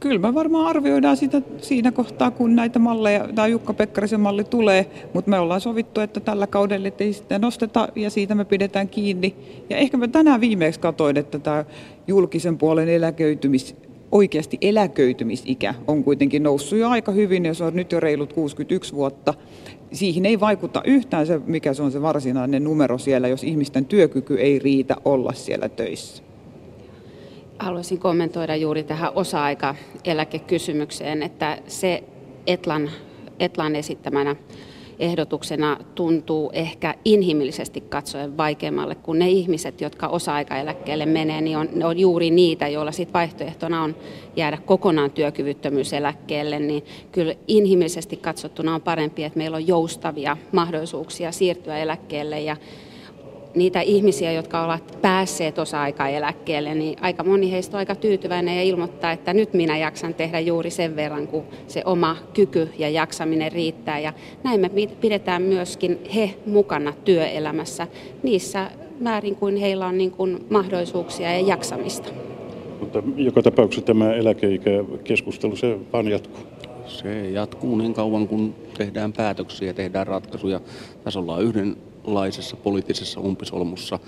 Kyllä 0.00 0.18
me 0.18 0.34
varmaan 0.34 0.66
arvioidaan 0.66 1.16
sitä 1.16 1.42
siinä 1.62 1.92
kohtaa, 1.92 2.30
kun 2.30 2.56
näitä 2.56 2.78
malleja, 2.78 3.28
tai 3.34 3.50
Jukka 3.50 3.74
Pekkarisen 3.74 4.20
malli 4.20 4.44
tulee, 4.44 4.90
mutta 5.14 5.30
me 5.30 5.38
ollaan 5.38 5.60
sovittu, 5.60 6.00
että 6.00 6.20
tällä 6.20 6.46
kaudella 6.46 6.88
ei 6.98 7.12
sitä 7.12 7.38
nosteta 7.38 7.88
ja 7.96 8.10
siitä 8.10 8.34
me 8.34 8.44
pidetään 8.44 8.88
kiinni. 8.88 9.34
Ja 9.70 9.76
ehkä 9.76 9.96
mä 9.96 10.08
tänään 10.08 10.40
viimeksi 10.40 10.80
katsoin, 10.80 11.16
että 11.16 11.38
tämä 11.38 11.64
julkisen 12.06 12.58
puolen 12.58 12.88
eläköitymis, 12.88 13.76
oikeasti 14.12 14.58
eläköitymisikä 14.60 15.74
on 15.86 16.04
kuitenkin 16.04 16.42
noussut 16.42 16.78
jo 16.78 16.88
aika 16.88 17.12
hyvin 17.12 17.44
ja 17.44 17.54
se 17.54 17.64
on 17.64 17.76
nyt 17.76 17.92
jo 17.92 18.00
reilut 18.00 18.32
61 18.32 18.94
vuotta. 18.94 19.34
Siihen 19.92 20.26
ei 20.26 20.40
vaikuta 20.40 20.82
yhtään 20.84 21.26
se, 21.26 21.40
mikä 21.46 21.74
se 21.74 21.82
on 21.82 21.92
se 21.92 22.02
varsinainen 22.02 22.64
numero 22.64 22.98
siellä, 22.98 23.28
jos 23.28 23.44
ihmisten 23.44 23.84
työkyky 23.84 24.34
ei 24.34 24.58
riitä 24.58 24.96
olla 25.04 25.32
siellä 25.32 25.68
töissä. 25.68 26.27
Haluaisin 27.58 27.98
kommentoida 27.98 28.56
juuri 28.56 28.84
tähän 28.84 29.12
osa-aikaeläkekysymykseen, 29.14 31.22
että 31.22 31.58
se 31.66 32.04
Etlan, 32.46 32.90
Etlan 33.40 33.76
esittämänä 33.76 34.36
ehdotuksena 34.98 35.76
tuntuu 35.94 36.50
ehkä 36.52 36.94
inhimillisesti 37.04 37.80
katsoen 37.80 38.36
vaikeammalle 38.36 38.94
kuin 38.94 39.18
ne 39.18 39.28
ihmiset, 39.28 39.80
jotka 39.80 40.08
osa-aikaeläkkeelle 40.08 41.06
menee, 41.06 41.40
niin 41.40 41.58
on, 41.58 41.68
ne 41.72 41.86
on 41.86 41.98
juuri 41.98 42.30
niitä, 42.30 42.68
joilla 42.68 42.92
sit 42.92 43.14
vaihtoehtona 43.14 43.82
on 43.82 43.96
jäädä 44.36 44.58
kokonaan 44.66 45.10
työkyvyttömyyseläkkeelle, 45.10 46.58
niin 46.58 46.84
kyllä 47.12 47.34
inhimillisesti 47.48 48.16
katsottuna 48.16 48.74
on 48.74 48.82
parempi, 48.82 49.24
että 49.24 49.38
meillä 49.38 49.56
on 49.56 49.66
joustavia 49.66 50.36
mahdollisuuksia 50.52 51.32
siirtyä 51.32 51.78
eläkkeelle 51.78 52.40
ja 52.40 52.56
niitä 53.58 53.80
ihmisiä, 53.80 54.32
jotka 54.32 54.64
ovat 54.64 54.98
päässeet 55.02 55.58
osa-aikaeläkkeelle, 55.58 56.74
niin 56.74 56.98
aika 57.00 57.24
moni 57.24 57.52
heistä 57.52 57.76
on 57.76 57.78
aika 57.78 57.94
tyytyväinen 57.94 58.56
ja 58.56 58.62
ilmoittaa, 58.62 59.12
että 59.12 59.34
nyt 59.34 59.54
minä 59.54 59.78
jaksan 59.78 60.14
tehdä 60.14 60.40
juuri 60.40 60.70
sen 60.70 60.96
verran, 60.96 61.28
kun 61.28 61.44
se 61.66 61.82
oma 61.84 62.16
kyky 62.34 62.68
ja 62.78 62.88
jaksaminen 62.88 63.52
riittää. 63.52 63.98
Ja 63.98 64.12
näin 64.44 64.60
me 64.60 64.70
pidetään 65.00 65.42
myöskin 65.42 65.98
he 66.14 66.34
mukana 66.46 66.92
työelämässä 67.04 67.86
niissä 68.22 68.70
määrin 69.00 69.36
kuin 69.36 69.56
heillä 69.56 69.86
on 69.86 69.98
niin 69.98 70.10
kuin 70.10 70.46
mahdollisuuksia 70.50 71.32
ja 71.32 71.40
jaksamista. 71.40 72.08
Mutta 72.80 73.02
joka 73.16 73.42
tapauksessa 73.42 73.86
tämä 73.86 74.14
eläkeikäkeskustelu, 74.14 75.56
se 75.56 75.78
vaan 75.92 76.08
jatkuu. 76.08 76.42
Se 76.86 77.30
jatkuu 77.30 77.76
niin 77.76 77.94
kauan, 77.94 78.28
kun 78.28 78.54
tehdään 78.78 79.12
päätöksiä, 79.12 79.72
tehdään 79.72 80.06
ratkaisuja. 80.06 80.60
Tässä 81.04 81.20
ollaan 81.20 81.42
yhdenlaisessa 82.08 82.56
poliittisessa 82.56 83.20
umpisolmussa. 83.20 83.98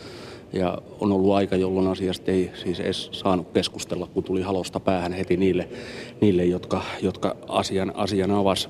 Ja 0.52 0.78
on 1.00 1.12
ollut 1.12 1.34
aika, 1.34 1.56
jolloin 1.56 1.86
asiasta 1.86 2.30
ei 2.30 2.50
siis 2.62 2.80
edes 2.80 3.08
saanut 3.12 3.52
keskustella, 3.52 4.06
kun 4.06 4.24
tuli 4.24 4.42
halosta 4.42 4.80
päähän 4.80 5.12
heti 5.12 5.36
niille, 5.36 5.68
niille 6.20 6.44
jotka, 6.44 6.82
jotka 7.02 7.36
asian, 7.48 7.92
asian 7.96 8.30
avas. 8.30 8.68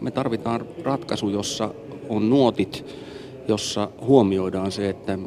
Me 0.00 0.10
tarvitaan 0.10 0.66
ratkaisu, 0.82 1.28
jossa 1.28 1.74
on 2.08 2.30
nuotit, 2.30 2.84
jossa 3.48 3.88
huomioidaan 4.00 4.72
se, 4.72 4.88
että 4.88 5.18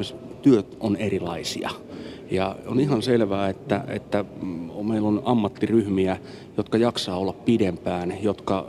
työt 0.41 0.77
on 0.79 0.95
erilaisia– 0.95 1.69
ja 2.31 2.55
on 2.67 2.79
ihan 2.79 3.01
selvää, 3.01 3.50
että, 3.50 3.83
että 3.88 4.25
mm, 4.41 4.69
meillä 4.88 5.07
on 5.07 5.21
ammattiryhmiä, 5.25 6.17
jotka 6.57 6.77
jaksaa 6.77 7.17
olla 7.17 7.33
pidempään, 7.33 8.13
jotka, 8.21 8.67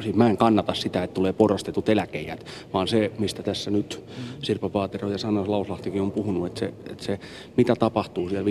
siis 0.00 0.14
mä 0.16 0.30
en 0.30 0.36
kannata 0.36 0.74
sitä, 0.74 1.02
että 1.02 1.14
tulee 1.14 1.32
porrastetut 1.32 1.88
eläkeijät, 1.88 2.46
vaan 2.72 2.88
se, 2.88 3.12
mistä 3.18 3.42
tässä 3.42 3.70
nyt 3.70 4.04
Sirpa 4.42 4.68
Paatero 4.68 5.10
ja 5.10 5.18
Sanna 5.18 5.44
Lauslahtikin 5.46 6.02
on 6.02 6.12
puhunut, 6.12 6.46
että 6.46 6.60
se, 6.60 6.66
että 6.66 7.04
se 7.04 7.20
mitä 7.56 7.76
tapahtuu 7.76 8.28
siellä 8.28 8.50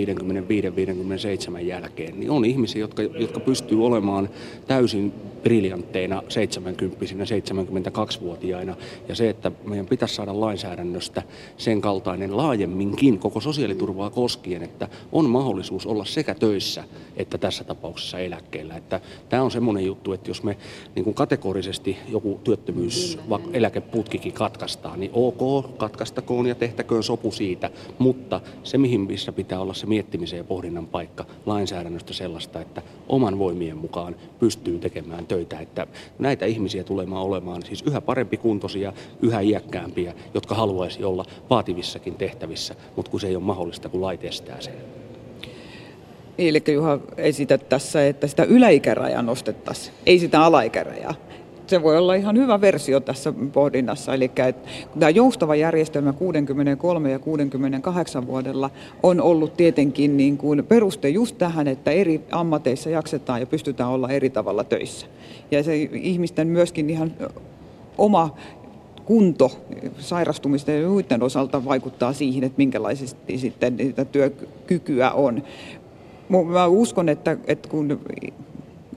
55-57 1.56 1.60
jälkeen, 1.60 2.20
niin 2.20 2.30
on 2.30 2.44
ihmisiä, 2.44 2.80
jotka, 2.80 3.02
jotka 3.02 3.40
pystyy 3.40 3.86
olemaan 3.86 4.28
täysin 4.66 5.12
briljantteina 5.42 6.22
70 6.28 7.04
72-vuotiaina. 7.04 8.76
Ja 9.08 9.14
se, 9.14 9.28
että 9.28 9.52
meidän 9.64 9.86
pitäisi 9.86 10.14
saada 10.14 10.40
lainsäädännöstä 10.40 11.22
sen 11.56 11.80
kaltainen 11.80 12.36
laajemminkin 12.36 13.18
koko 13.18 13.40
sosiaaliturvaa 13.40 14.10
koskien, 14.10 14.31
että 14.62 14.88
on 15.12 15.30
mahdollisuus 15.30 15.86
olla 15.86 16.04
sekä 16.04 16.34
töissä 16.34 16.84
että 17.16 17.38
tässä 17.38 17.64
tapauksessa 17.64 18.18
eläkkeellä. 18.18 18.76
Että 18.76 19.00
tämä 19.28 19.42
on 19.42 19.50
semmoinen 19.50 19.84
juttu, 19.84 20.12
että 20.12 20.30
jos 20.30 20.42
me 20.42 20.56
niin 20.94 21.04
kuin 21.04 21.14
kategorisesti 21.14 21.98
joku 22.08 22.40
työttömyyseläkeputkikin 22.44 24.32
katkaistaan, 24.32 25.00
niin 25.00 25.10
ok, 25.14 25.76
katkaistakoon 25.76 26.46
ja 26.46 26.54
tehtäköön 26.54 27.02
sopu 27.02 27.32
siitä, 27.32 27.70
mutta 27.98 28.40
se 28.62 28.78
mihin 28.78 29.00
missä 29.00 29.32
pitää 29.32 29.60
olla 29.60 29.74
se 29.74 29.86
miettimisen 29.86 30.36
ja 30.36 30.44
pohdinnan 30.44 30.86
paikka 30.86 31.24
lainsäädännöstä 31.46 32.12
sellaista, 32.12 32.60
että 32.60 32.82
oman 33.08 33.38
voimien 33.38 33.76
mukaan 33.76 34.16
pystyy 34.38 34.78
tekemään 34.78 35.26
töitä, 35.26 35.60
että 35.60 35.86
näitä 36.18 36.46
ihmisiä 36.46 36.84
tulemaan 36.84 37.24
olemaan 37.24 37.62
siis 37.62 37.82
yhä 37.82 38.00
parempi 38.00 38.36
kuntoisia, 38.36 38.92
yhä 39.22 39.40
iäkkäämpiä, 39.40 40.14
jotka 40.34 40.54
haluaisi 40.54 41.04
olla 41.04 41.24
vaativissakin 41.50 42.14
tehtävissä, 42.14 42.74
mutta 42.96 43.10
kun 43.10 43.20
se 43.20 43.26
ei 43.26 43.36
ole 43.36 43.44
mahdollista, 43.44 43.88
kun 43.88 44.00
laite 44.22 44.28
estää 44.28 44.60
sen. 44.60 44.74
Eli 46.38 46.62
Juha 46.72 46.98
esität 47.16 47.68
tässä, 47.68 48.06
että 48.06 48.26
sitä 48.26 48.44
yläikärajaa 48.44 49.22
nostettaisiin, 49.22 49.94
ei 50.06 50.18
sitä 50.18 50.44
alaikärajaa. 50.44 51.14
Se 51.66 51.82
voi 51.82 51.98
olla 51.98 52.14
ihan 52.14 52.36
hyvä 52.36 52.60
versio 52.60 53.00
tässä 53.00 53.32
pohdinnassa. 53.52 54.14
Eli 54.14 54.24
että 54.24 54.68
tämä 54.98 55.10
joustava 55.10 55.54
järjestelmä 55.54 56.12
63 56.12 57.10
ja 57.10 57.18
68 57.18 58.26
vuodella 58.26 58.70
on 59.02 59.20
ollut 59.20 59.56
tietenkin 59.56 60.16
niin 60.16 60.36
kuin 60.36 60.64
peruste 60.64 61.08
just 61.08 61.38
tähän, 61.38 61.68
että 61.68 61.90
eri 61.90 62.20
ammateissa 62.30 62.90
jaksetaan 62.90 63.40
ja 63.40 63.46
pystytään 63.46 63.90
olla 63.90 64.08
eri 64.08 64.30
tavalla 64.30 64.64
töissä. 64.64 65.06
Ja 65.50 65.62
se 65.62 65.82
ihmisten 65.92 66.48
myöskin 66.48 66.90
ihan 66.90 67.12
oma 67.98 68.36
kunto 69.04 69.50
sairastumisten 69.98 70.82
ja 70.82 70.88
muiden 70.88 71.22
osalta 71.22 71.64
vaikuttaa 71.64 72.12
siihen, 72.12 72.44
että 72.44 72.58
minkälaisesti 72.58 73.38
sitten 73.38 73.78
sitä 73.78 74.04
työkykyä 74.04 75.10
on. 75.10 75.42
Mä 76.52 76.66
uskon, 76.66 77.08
että, 77.08 77.36
että 77.46 77.68
kun 77.68 78.00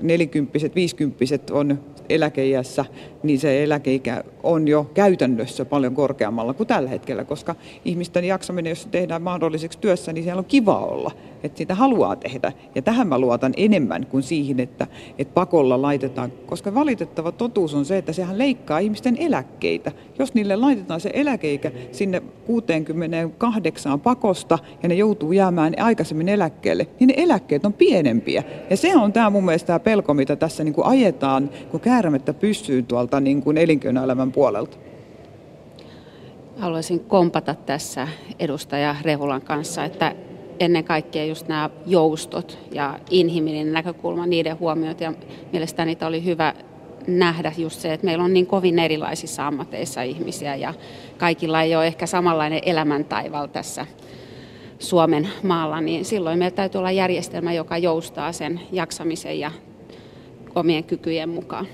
nelikymppiset, 0.01 0.75
viisikymppiset 0.75 1.49
on 1.49 1.79
eläkeiässä, 2.09 2.85
niin 3.23 3.39
se 3.39 3.63
eläkeikä 3.63 4.23
on 4.45 4.67
jo 4.67 4.91
käytännössä 4.93 5.65
paljon 5.65 5.95
korkeammalla 5.95 6.53
kuin 6.53 6.67
tällä 6.67 6.89
hetkellä, 6.89 7.23
koska 7.23 7.55
ihmisten 7.85 8.25
jaksaminen, 8.25 8.69
jos 8.69 8.87
tehdään 8.91 9.21
mahdolliseksi 9.21 9.79
työssä, 9.79 10.13
niin 10.13 10.23
siellä 10.23 10.39
on 10.39 10.45
kiva 10.45 10.79
olla, 10.79 11.11
että 11.43 11.57
sitä 11.57 11.75
haluaa 11.75 12.15
tehdä. 12.15 12.51
Ja 12.75 12.81
tähän 12.81 13.07
mä 13.07 13.19
luotan 13.19 13.53
enemmän 13.57 14.05
kuin 14.05 14.23
siihen, 14.23 14.59
että, 14.59 14.87
että 15.17 15.33
pakolla 15.33 15.81
laitetaan, 15.81 16.31
koska 16.45 16.73
valitettava 16.73 17.31
totuus 17.31 17.73
on 17.73 17.85
se, 17.85 17.97
että 17.97 18.13
sehän 18.13 18.37
leikkaa 18.37 18.79
ihmisten 18.79 19.17
eläkkeitä. 19.19 19.91
Jos 20.19 20.33
niille 20.33 20.55
laitetaan 20.55 20.99
se 20.99 21.11
eläkeikä 21.13 21.71
sinne 21.91 22.21
68 22.45 23.99
pakosta 23.99 24.59
ja 24.83 24.89
ne 24.89 24.95
joutuu 24.95 25.31
jäämään 25.31 25.73
aikaisemmin 25.79 26.29
eläkkeelle, 26.29 26.87
niin 26.99 27.07
ne 27.07 27.13
eläkkeet 27.17 27.65
on 27.65 27.73
pienempiä. 27.73 28.43
Ja 28.69 28.77
se 28.77 28.95
on 28.95 29.13
tämä 29.13 29.29
mun 29.29 29.45
mielestä 29.45 29.67
tämä 29.67 29.79
pelko, 29.79 30.13
mitä 30.13 30.35
tässä 30.35 30.63
niin 30.63 30.73
kuin 30.73 30.87
ajetaan, 30.87 31.49
kun 31.71 31.79
käärmettä 31.79 32.33
pysyy 32.33 32.83
tuolta 32.83 33.19
niin 33.19 33.41
kuin 33.43 33.57
elinkeinoelämän 33.57 34.31
puolelta. 34.35 34.77
Haluaisin 36.57 36.99
kompata 36.99 37.55
tässä 37.55 38.07
edustaja 38.39 38.95
Rehulan 39.01 39.41
kanssa, 39.41 39.83
että 39.83 40.15
ennen 40.59 40.83
kaikkea 40.83 41.25
just 41.25 41.47
nämä 41.47 41.69
joustot 41.85 42.57
ja 42.71 42.99
inhimillinen 43.09 43.73
näkökulma, 43.73 44.25
niiden 44.25 44.59
huomiot 44.59 45.01
ja 45.01 45.13
mielestäni 45.51 45.89
niitä 45.89 46.07
oli 46.07 46.25
hyvä 46.25 46.53
nähdä 47.07 47.51
just 47.57 47.79
se, 47.79 47.93
että 47.93 48.05
meillä 48.05 48.23
on 48.23 48.33
niin 48.33 48.47
kovin 48.47 48.79
erilaisissa 48.79 49.47
ammateissa 49.47 50.01
ihmisiä 50.01 50.55
ja 50.55 50.73
kaikilla 51.17 51.61
ei 51.61 51.75
ole 51.75 51.87
ehkä 51.87 52.05
samanlainen 52.05 52.61
elämäntaival 52.65 53.47
tässä 53.47 53.85
Suomen 54.79 55.27
maalla, 55.43 55.81
niin 55.81 56.05
silloin 56.05 56.39
meillä 56.39 56.55
täytyy 56.55 56.79
olla 56.79 56.91
järjestelmä, 56.91 57.53
joka 57.53 57.77
joustaa 57.77 58.31
sen 58.31 58.59
jaksamisen 58.71 59.39
ja 59.39 59.51
omien 60.55 60.83
kykyjen 60.83 61.29
mukaan. 61.29 61.67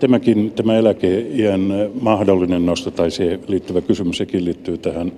Tämäkin, 0.00 0.52
tämä 0.52 0.78
eläkeiän 0.78 1.90
mahdollinen 2.00 2.66
nosto 2.66 2.90
tai 2.90 3.10
siihen 3.10 3.40
liittyvä 3.48 3.80
kysymys, 3.80 4.16
sekin 4.16 4.44
liittyy 4.44 4.78
tähän 4.78 5.12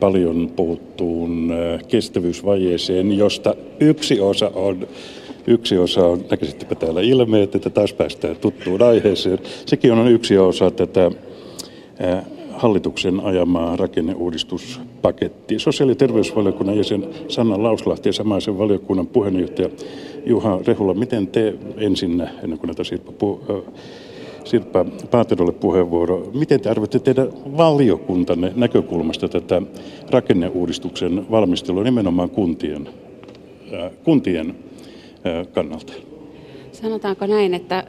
paljon 0.00 0.52
puhuttuun 0.56 1.50
äh, 1.52 1.80
kestävyysvajeeseen, 1.88 3.18
josta 3.18 3.54
yksi 3.80 4.20
osa 4.20 4.50
on 4.54 4.86
Yksi 5.46 5.78
osa 5.78 6.06
on, 6.06 6.24
näkisittepä 6.30 6.74
täällä 6.74 7.00
ilmeet, 7.00 7.54
että 7.54 7.70
taas 7.70 7.92
päästään 7.92 8.36
tuttuun 8.36 8.82
aiheeseen. 8.82 9.38
Sekin 9.66 9.92
on 9.92 10.08
yksi 10.08 10.38
osa 10.38 10.70
tätä 10.70 11.06
äh, 11.06 12.24
hallituksen 12.50 13.20
ajamaa 13.20 13.76
rakenneuudistuspaketti. 13.76 15.58
Sosiaali- 15.58 15.92
ja 15.92 15.96
terveysvaliokunnan 15.96 16.76
jäsen 16.76 17.06
Sanna 17.28 17.62
Lauslahti 17.62 18.08
ja 18.08 18.12
samaisen 18.12 18.58
valiokunnan 18.58 19.06
puheenjohtaja 19.06 19.68
Juha 20.26 20.60
Rehula, 20.66 20.94
miten 20.94 21.26
te 21.26 21.54
ensin, 21.76 22.20
ennen 22.42 22.58
kuin 22.58 22.68
näitä 22.68 22.84
Sirpa, 22.84 23.12
Sirpa 24.44 24.84
Paaterolle 25.10 25.52
puheenvuoro, 25.52 26.30
miten 26.34 26.60
te 26.60 26.70
arvioitte 26.70 26.98
tehdä 26.98 27.26
valiokuntanne 27.56 28.52
näkökulmasta 28.56 29.28
tätä 29.28 29.62
rakenneuudistuksen 30.10 31.30
valmistelua 31.30 31.84
nimenomaan 31.84 32.30
kuntien, 32.30 32.88
kuntien 34.04 34.54
kannalta? 35.52 35.92
Sanotaanko 36.72 37.26
näin, 37.26 37.54
että 37.54 37.84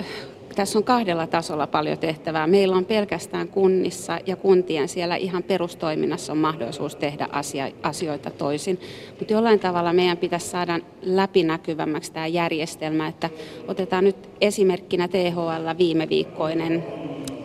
tässä 0.55 0.79
on 0.79 0.83
kahdella 0.83 1.27
tasolla 1.27 1.67
paljon 1.67 1.97
tehtävää. 1.97 2.47
Meillä 2.47 2.75
on 2.75 2.85
pelkästään 2.85 3.47
kunnissa 3.47 4.19
ja 4.25 4.35
kuntien 4.35 4.87
siellä 4.87 5.15
ihan 5.15 5.43
perustoiminnassa 5.43 6.31
on 6.31 6.37
mahdollisuus 6.37 6.95
tehdä 6.95 7.27
asia, 7.31 7.71
asioita 7.83 8.29
toisin. 8.29 8.79
Mutta 9.19 9.33
jollain 9.33 9.59
tavalla 9.59 9.93
meidän 9.93 10.17
pitäisi 10.17 10.49
saada 10.49 10.79
läpinäkyvämmäksi 11.01 12.13
tämä 12.13 12.27
järjestelmä, 12.27 13.07
että 13.07 13.29
otetaan 13.67 14.03
nyt 14.03 14.29
esimerkkinä 14.41 15.07
THL 15.07 15.77
viime 15.77 16.09
viikkoinen 16.09 16.83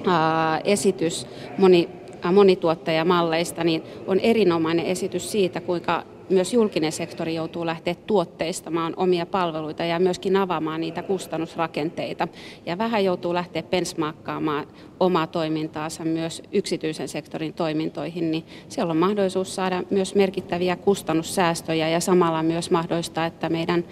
ää, 0.06 0.60
esitys 0.64 1.26
moni, 1.58 1.88
monituottajamalleista, 2.32 3.64
niin 3.64 3.82
on 4.06 4.20
erinomainen 4.20 4.86
esitys 4.86 5.32
siitä, 5.32 5.60
kuinka 5.60 6.04
myös 6.30 6.54
julkinen 6.54 6.92
sektori 6.92 7.34
joutuu 7.34 7.66
lähteä 7.66 7.94
tuotteistamaan 7.94 8.94
omia 8.96 9.26
palveluita 9.26 9.84
ja 9.84 9.98
myöskin 9.98 10.36
avaamaan 10.36 10.80
niitä 10.80 11.02
kustannusrakenteita. 11.02 12.28
Ja 12.66 12.78
vähän 12.78 13.04
joutuu 13.04 13.34
lähteä 13.34 13.62
benchmarkkaamaan 13.62 14.66
omaa 15.00 15.26
toimintaansa 15.26 16.04
myös 16.04 16.42
yksityisen 16.52 17.08
sektorin 17.08 17.54
toimintoihin, 17.54 18.30
niin 18.30 18.44
siellä 18.68 18.90
on 18.90 18.96
mahdollisuus 18.96 19.54
saada 19.54 19.82
myös 19.90 20.14
merkittäviä 20.14 20.76
kustannussäästöjä 20.76 21.88
ja 21.88 22.00
samalla 22.00 22.42
myös 22.42 22.70
mahdollista, 22.70 23.26
että 23.26 23.48
meidän 23.48 23.84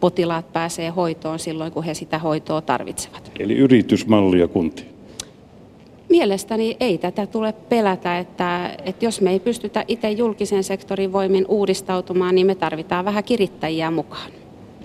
potilaat 0.00 0.52
pääsee 0.52 0.90
hoitoon 0.90 1.38
silloin, 1.38 1.72
kun 1.72 1.84
he 1.84 1.94
sitä 1.94 2.18
hoitoa 2.18 2.60
tarvitsevat. 2.60 3.32
Eli 3.38 3.56
yritysmallia 3.56 4.48
kuntiin. 4.48 4.91
Mielestäni 6.12 6.76
ei 6.80 6.98
tätä 6.98 7.26
tule 7.26 7.52
pelätä, 7.52 8.18
että, 8.18 8.76
että 8.84 9.04
jos 9.04 9.20
me 9.20 9.30
ei 9.30 9.40
pystytä 9.40 9.84
itse 9.88 10.10
julkisen 10.10 10.64
sektorin 10.64 11.12
voimin 11.12 11.46
uudistautumaan, 11.48 12.34
niin 12.34 12.46
me 12.46 12.54
tarvitaan 12.54 13.04
vähän 13.04 13.24
kirittäjiä 13.24 13.90
mukaan. 13.90 14.30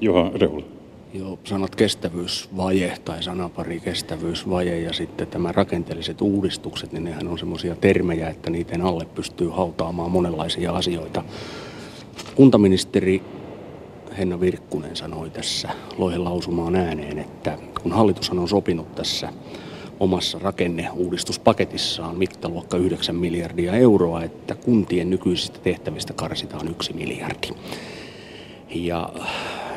Juha 0.02 0.32
Rehula. 0.36 0.66
Joo, 1.14 1.40
sanat 1.44 1.76
kestävyysvaje 1.76 2.98
tai 3.06 3.24
sanapari 3.24 3.80
kestävyysvaje 3.80 4.80
ja 4.80 4.94
sitten 4.94 5.28
tämä 5.28 5.52
rakenteelliset 5.52 6.22
uudistukset, 6.22 6.92
niin 6.92 7.04
nehän 7.04 7.28
on 7.28 7.40
semmoisia 7.40 7.76
termejä, 7.76 8.30
että 8.30 8.50
niiden 8.50 8.82
alle 8.82 9.06
pystyy 9.16 9.50
hautaamaan 9.50 10.12
monenlaisia 10.12 10.72
asioita. 10.72 11.24
Kuntaministeri 12.36 13.22
Henna 14.18 14.40
Virkkunen 14.40 14.96
sanoi 14.96 15.30
tässä 15.30 15.70
loihen 15.98 16.24
lausumaan 16.24 16.76
ääneen, 16.76 17.20
että 17.20 17.58
kun 17.82 17.92
hallitushan 17.92 18.40
on 18.40 18.48
sopinut 18.48 18.96
tässä 18.96 19.30
omassa 20.00 20.40
rakenneuudistuspaketissaan 20.40 22.18
mittaluokka 22.18 22.78
9 22.78 23.16
miljardia 23.16 23.74
euroa, 23.74 24.24
että 24.24 24.56
kuntien 24.56 25.10
nykyisistä 25.10 25.60
tehtävistä 25.60 26.14
karsitaan 26.14 26.68
yksi 26.68 26.94
miljardi. 26.94 27.48
Ja 28.76 29.10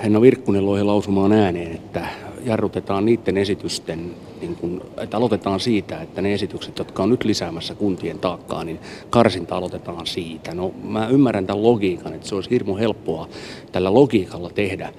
Henna 0.03 0.21
Virkkunen 0.21 0.67
loi 0.67 0.85
lausumaan 0.85 1.33
ääneen, 1.33 1.73
että 1.73 2.07
jarrutetaan 2.45 3.05
niiden 3.05 3.37
esitysten, 3.37 4.15
niin 4.41 4.57
kun, 4.57 4.83
että 5.01 5.17
aloitetaan 5.17 5.61
siitä, 5.61 6.01
että 6.01 6.23
ne 6.23 6.35
esitykset, 6.35 6.79
jotka 6.79 7.03
on 7.03 7.11
nyt 7.11 7.25
lisäämässä 7.25 7.75
kuntien 7.75 8.19
taakkaa, 8.19 8.65
niin 8.65 8.79
karsinta 9.11 9.57
aloitetaan 9.57 10.07
siitä. 10.07 10.55
No 10.55 10.73
mä 10.83 11.09
ymmärrän 11.09 11.47
tämän 11.47 11.63
logiikan, 11.63 12.13
että 12.13 12.29
se 12.29 12.35
olisi 12.35 12.51
hirmu 12.51 12.77
helppoa 12.77 13.29
tällä 13.73 13.95
logiikalla 13.95 14.51
tehdä, 14.51 14.93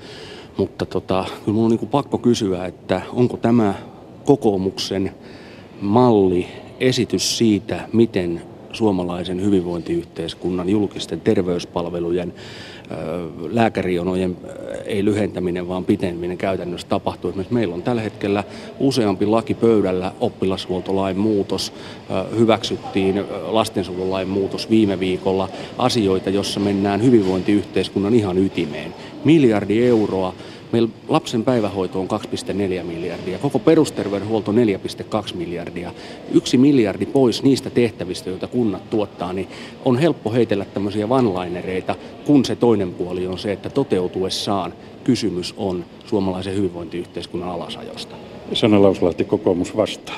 mutta 0.58 0.86
tota, 0.86 1.26
kyllä 1.46 1.56
mun 1.56 1.66
on 1.66 1.72
niin 1.72 1.90
pakko 1.90 2.18
kysyä, 2.18 2.66
että 2.66 3.02
onko 3.14 3.38
tämä 3.38 3.74
kokoomuksen 4.26 5.12
malli, 5.82 6.48
esitys 6.80 7.38
siitä, 7.38 7.80
miten 7.94 8.42
suomalaisen 8.74 9.42
hyvinvointiyhteiskunnan 9.42 10.70
julkisten 10.70 11.22
terveyspalvelujen 11.22 12.34
lääkärijonojen 13.50 14.38
ei 14.86 15.06
lyhentäminen, 15.06 15.68
vaan 15.68 15.86
piteminen 15.86 16.38
käytännössä 16.38 16.88
tapahtuu. 16.88 17.34
Meillä 17.50 17.76
on 17.76 17.82
tällä 17.82 18.02
hetkellä 18.02 18.44
useampi 18.80 19.26
laki 19.26 19.54
pöydällä, 19.54 20.12
oppilashuoltolain 20.20 21.18
muutos, 21.18 21.74
hyväksyttiin 22.38 23.24
lastensuojelulain 23.48 24.28
muutos 24.28 24.70
viime 24.70 25.00
viikolla, 25.00 25.50
asioita, 25.78 26.30
jossa 26.30 26.60
mennään 26.60 27.04
hyvinvointiyhteiskunnan 27.04 28.14
ihan 28.14 28.38
ytimeen. 28.38 28.94
Miljardi 29.24 29.86
euroa 29.86 30.34
Meillä 30.72 30.90
lapsen 31.08 31.44
päivähoito 31.44 32.00
on 32.00 32.08
2,4 32.08 32.84
miljardia, 32.84 33.40
koko 33.40 33.60
perusterveydenhuolto 33.60 34.52
4,2 34.52 34.58
miljardia. 35.36 35.94
Yksi 36.34 36.58
miljardi 36.58 37.06
pois 37.06 37.44
niistä 37.44 37.70
tehtävistä, 37.70 38.30
joita 38.30 38.48
kunnat 38.48 38.90
tuottaa, 38.90 39.34
niin 39.34 39.48
on 39.86 39.98
helppo 39.98 40.32
heitellä 40.32 40.66
tämmöisiä 40.66 41.10
vanlainereita, 41.10 41.96
kun 42.26 42.46
se 42.46 42.56
toinen 42.56 42.94
puoli 42.94 43.28
on 43.28 43.38
se, 43.38 43.52
että 43.52 43.70
toteutuessaan 43.70 44.74
kysymys 45.04 45.54
on 45.58 45.86
suomalaisen 46.06 46.56
hyvinvointiyhteiskunnan 46.56 47.50
alasajosta. 47.50 48.16
Sanna 48.54 48.82
Lauslahti, 48.82 49.24
kokoomus 49.24 49.78
vastaa. 49.78 50.16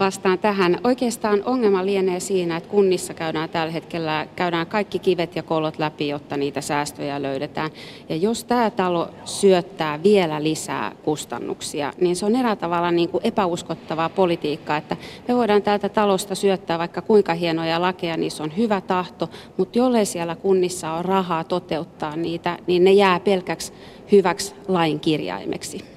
Vastaan 0.00 0.38
tähän. 0.38 0.78
Oikeastaan 0.84 1.42
ongelma 1.44 1.86
lienee 1.86 2.20
siinä, 2.20 2.56
että 2.56 2.68
kunnissa 2.68 3.14
käydään 3.14 3.48
tällä 3.48 3.72
hetkellä 3.72 4.26
käydään 4.36 4.66
kaikki 4.66 4.98
kivet 4.98 5.36
ja 5.36 5.42
kolot 5.42 5.78
läpi, 5.78 6.08
jotta 6.08 6.36
niitä 6.36 6.60
säästöjä 6.60 7.22
löydetään. 7.22 7.70
Ja 8.08 8.16
jos 8.16 8.44
tämä 8.44 8.70
talo 8.70 9.08
syöttää 9.24 10.02
vielä 10.02 10.42
lisää 10.42 10.92
kustannuksia, 11.04 11.92
niin 12.00 12.16
se 12.16 12.26
on 12.26 12.36
eräällä 12.36 12.56
tavalla 12.56 12.90
niin 12.90 13.08
kuin 13.08 13.26
epäuskottavaa 13.26 14.08
politiikkaa, 14.08 14.76
että 14.76 14.96
me 15.28 15.36
voidaan 15.36 15.62
täältä 15.62 15.88
talosta 15.88 16.34
syöttää 16.34 16.78
vaikka 16.78 17.02
kuinka 17.02 17.34
hienoja 17.34 17.80
lakeja, 17.80 18.16
niissä 18.16 18.42
on 18.42 18.56
hyvä 18.56 18.80
tahto, 18.80 19.30
mutta 19.56 19.78
jollei 19.78 20.06
siellä 20.06 20.36
kunnissa 20.36 20.92
on 20.92 21.04
rahaa 21.04 21.44
toteuttaa 21.44 22.16
niitä, 22.16 22.58
niin 22.66 22.84
ne 22.84 22.92
jää 22.92 23.20
pelkäksi 23.20 23.72
hyväksi 24.12 24.54
lain 24.68 25.00
kirjaimeksi. 25.00 25.93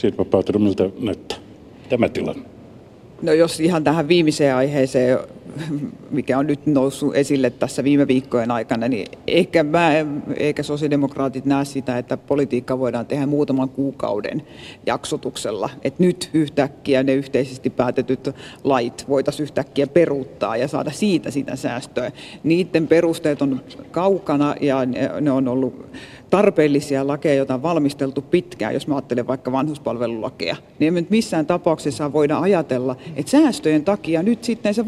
Sirpa 0.00 0.24
Paatero, 0.24 0.58
miltä 0.58 0.90
näyttää 0.98 1.38
tämä 1.88 2.08
tilanne? 2.08 2.42
No 3.22 3.32
jos 3.32 3.60
ihan 3.60 3.84
tähän 3.84 4.08
viimeiseen 4.08 4.54
aiheeseen, 4.54 5.18
mikä 6.10 6.38
on 6.38 6.46
nyt 6.46 6.66
noussut 6.66 7.16
esille 7.16 7.50
tässä 7.50 7.84
viime 7.84 8.08
viikkojen 8.08 8.50
aikana, 8.50 8.88
niin 8.88 9.06
ehkä 9.26 9.62
mä 9.62 9.90
eikä 10.36 10.62
sosiaalidemokraatit 10.62 11.44
näe 11.44 11.64
sitä, 11.64 11.98
että 11.98 12.16
politiikka 12.16 12.78
voidaan 12.78 13.06
tehdä 13.06 13.26
muutaman 13.26 13.68
kuukauden 13.68 14.42
jaksotuksella. 14.86 15.70
Että 15.84 16.02
nyt 16.02 16.30
yhtäkkiä 16.34 17.02
ne 17.02 17.14
yhteisesti 17.14 17.70
päätetyt 17.70 18.30
lait 18.64 19.04
voitaisiin 19.08 19.44
yhtäkkiä 19.44 19.86
peruuttaa 19.86 20.56
ja 20.56 20.68
saada 20.68 20.90
siitä 20.90 21.30
sitä 21.30 21.56
säästöä. 21.56 22.12
Niiden 22.42 22.88
perusteet 22.88 23.42
on 23.42 23.60
kaukana 23.90 24.54
ja 24.60 24.78
ne 25.20 25.30
on 25.30 25.48
ollut 25.48 25.86
tarpeellisia 26.30 27.06
lakeja, 27.06 27.34
joita 27.34 27.54
on 27.54 27.62
valmisteltu 27.62 28.22
pitkään, 28.22 28.74
jos 28.74 28.86
mä 28.86 28.94
ajattelen 28.94 29.26
vaikka 29.26 29.52
vanhuspalvelulakeja, 29.52 30.56
niin 30.78 30.88
emme 30.88 31.00
nyt 31.00 31.10
missään 31.10 31.46
tapauksessa 31.46 32.12
voida 32.12 32.38
ajatella, 32.38 32.96
että 33.16 33.30
säästöjen 33.30 33.84
takia 33.84 34.22
nyt 34.22 34.44
sitten 34.44 34.74
se 34.74 34.86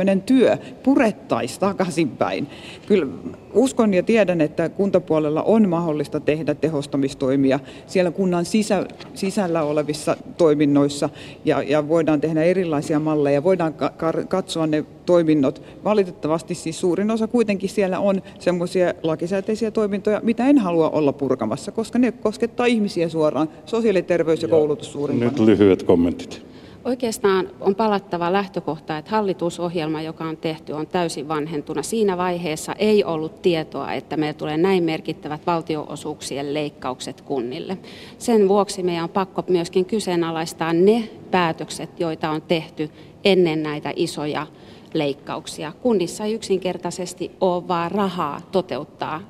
vuosikymmenen 0.00 0.22
työ 0.22 0.56
purettaisiin 0.82 1.60
takaisinpäin. 1.60 2.46
Kyllä 2.86 3.06
uskon 3.54 3.94
ja 3.94 4.02
tiedän, 4.02 4.40
että 4.40 4.68
kuntapuolella 4.68 5.42
on 5.42 5.68
mahdollista 5.68 6.20
tehdä 6.20 6.54
tehostamistoimia 6.54 7.60
siellä 7.86 8.10
kunnan 8.10 8.44
sisä, 8.44 8.86
sisällä 9.14 9.62
olevissa 9.62 10.16
toiminnoissa 10.36 11.08
ja, 11.44 11.62
ja 11.62 11.88
voidaan 11.88 12.20
tehdä 12.20 12.42
erilaisia 12.42 12.98
malleja, 12.98 13.44
voidaan 13.44 13.74
ka- 13.74 13.92
katsoa 14.28 14.66
ne 14.66 14.84
toiminnot. 15.06 15.62
Valitettavasti 15.84 16.54
siis 16.54 16.80
suurin 16.80 17.10
osa 17.10 17.26
kuitenkin 17.26 17.70
siellä 17.70 17.98
on 17.98 18.22
semmoisia 18.38 18.94
lakisääteisiä 19.02 19.70
toimintoja, 19.70 20.20
mitä 20.22 20.46
en 20.46 20.58
halua 20.58 20.90
olla 20.90 21.12
purkamassa, 21.12 21.72
koska 21.72 21.98
ne 21.98 22.12
koskettaa 22.12 22.66
ihmisiä 22.66 23.08
suoraan, 23.08 23.48
sosiaali-, 23.66 24.02
terveys 24.02 24.42
ja, 24.42 24.48
ja 24.48 24.50
koulutus 24.50 24.92
suurin 24.92 25.20
Nyt 25.20 25.38
lyhyet 25.40 25.82
kommentit. 25.82 26.50
Oikeastaan 26.84 27.50
on 27.60 27.74
palattava 27.74 28.32
lähtökohta, 28.32 28.98
että 28.98 29.10
hallitusohjelma, 29.10 30.02
joka 30.02 30.24
on 30.24 30.36
tehty, 30.36 30.72
on 30.72 30.86
täysin 30.86 31.28
vanhentuna. 31.28 31.82
Siinä 31.82 32.16
vaiheessa 32.16 32.72
ei 32.78 33.04
ollut 33.04 33.42
tietoa, 33.42 33.92
että 33.92 34.16
meillä 34.16 34.38
tulee 34.38 34.56
näin 34.56 34.84
merkittävät 34.84 35.46
valtioosuuksien 35.46 36.54
leikkaukset 36.54 37.20
kunnille. 37.20 37.78
Sen 38.18 38.48
vuoksi 38.48 38.82
meidän 38.82 39.04
on 39.04 39.10
pakko 39.10 39.44
myöskin 39.48 39.84
kyseenalaistaa 39.84 40.72
ne 40.72 41.08
päätökset, 41.30 42.00
joita 42.00 42.30
on 42.30 42.42
tehty 42.42 42.90
ennen 43.24 43.62
näitä 43.62 43.92
isoja 43.96 44.46
leikkauksia. 44.94 45.72
Kunnissa 45.82 46.24
ei 46.24 46.34
yksinkertaisesti 46.34 47.30
ole 47.40 47.68
vaan 47.68 47.90
rahaa 47.90 48.40
toteuttaa 48.52 49.20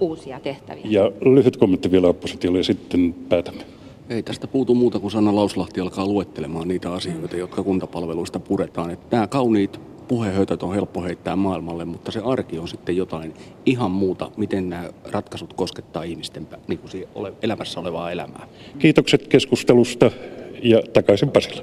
uusia 0.00 0.40
tehtäviä. 0.40 0.84
Ja 0.88 1.12
lyhyt 1.20 1.56
kommentti 1.56 1.90
vielä 1.90 2.08
oppositiolle 2.08 2.58
ja 2.58 2.64
sitten 2.64 3.14
päätämme. 3.28 3.69
Ei 4.10 4.22
tästä 4.22 4.46
puutu 4.46 4.74
muuta 4.74 4.98
kuin 4.98 5.10
Sanna 5.10 5.34
Lauslahti 5.34 5.80
alkaa 5.80 6.06
luettelemaan 6.06 6.68
niitä 6.68 6.92
asioita, 6.92 7.36
jotka 7.36 7.62
kuntapalveluista 7.62 8.40
puretaan. 8.40 8.90
Että 8.90 9.16
nämä 9.16 9.26
kauniit 9.26 9.80
puhehötöt 10.08 10.62
on 10.62 10.74
helppo 10.74 11.02
heittää 11.02 11.36
maailmalle, 11.36 11.84
mutta 11.84 12.10
se 12.10 12.20
arki 12.24 12.58
on 12.58 12.68
sitten 12.68 12.96
jotain 12.96 13.34
ihan 13.66 13.90
muuta, 13.90 14.30
miten 14.36 14.68
nämä 14.68 14.90
ratkaisut 15.10 15.52
koskettaa 15.52 16.02
ihmisten 16.02 16.48
niin 16.68 16.78
kuin 16.78 16.90
elämässä 17.42 17.80
olevaa 17.80 18.10
elämää. 18.10 18.46
Kiitokset 18.78 19.26
keskustelusta 19.28 20.10
ja 20.62 20.82
takaisin 20.92 21.30
Pasilla. 21.30 21.62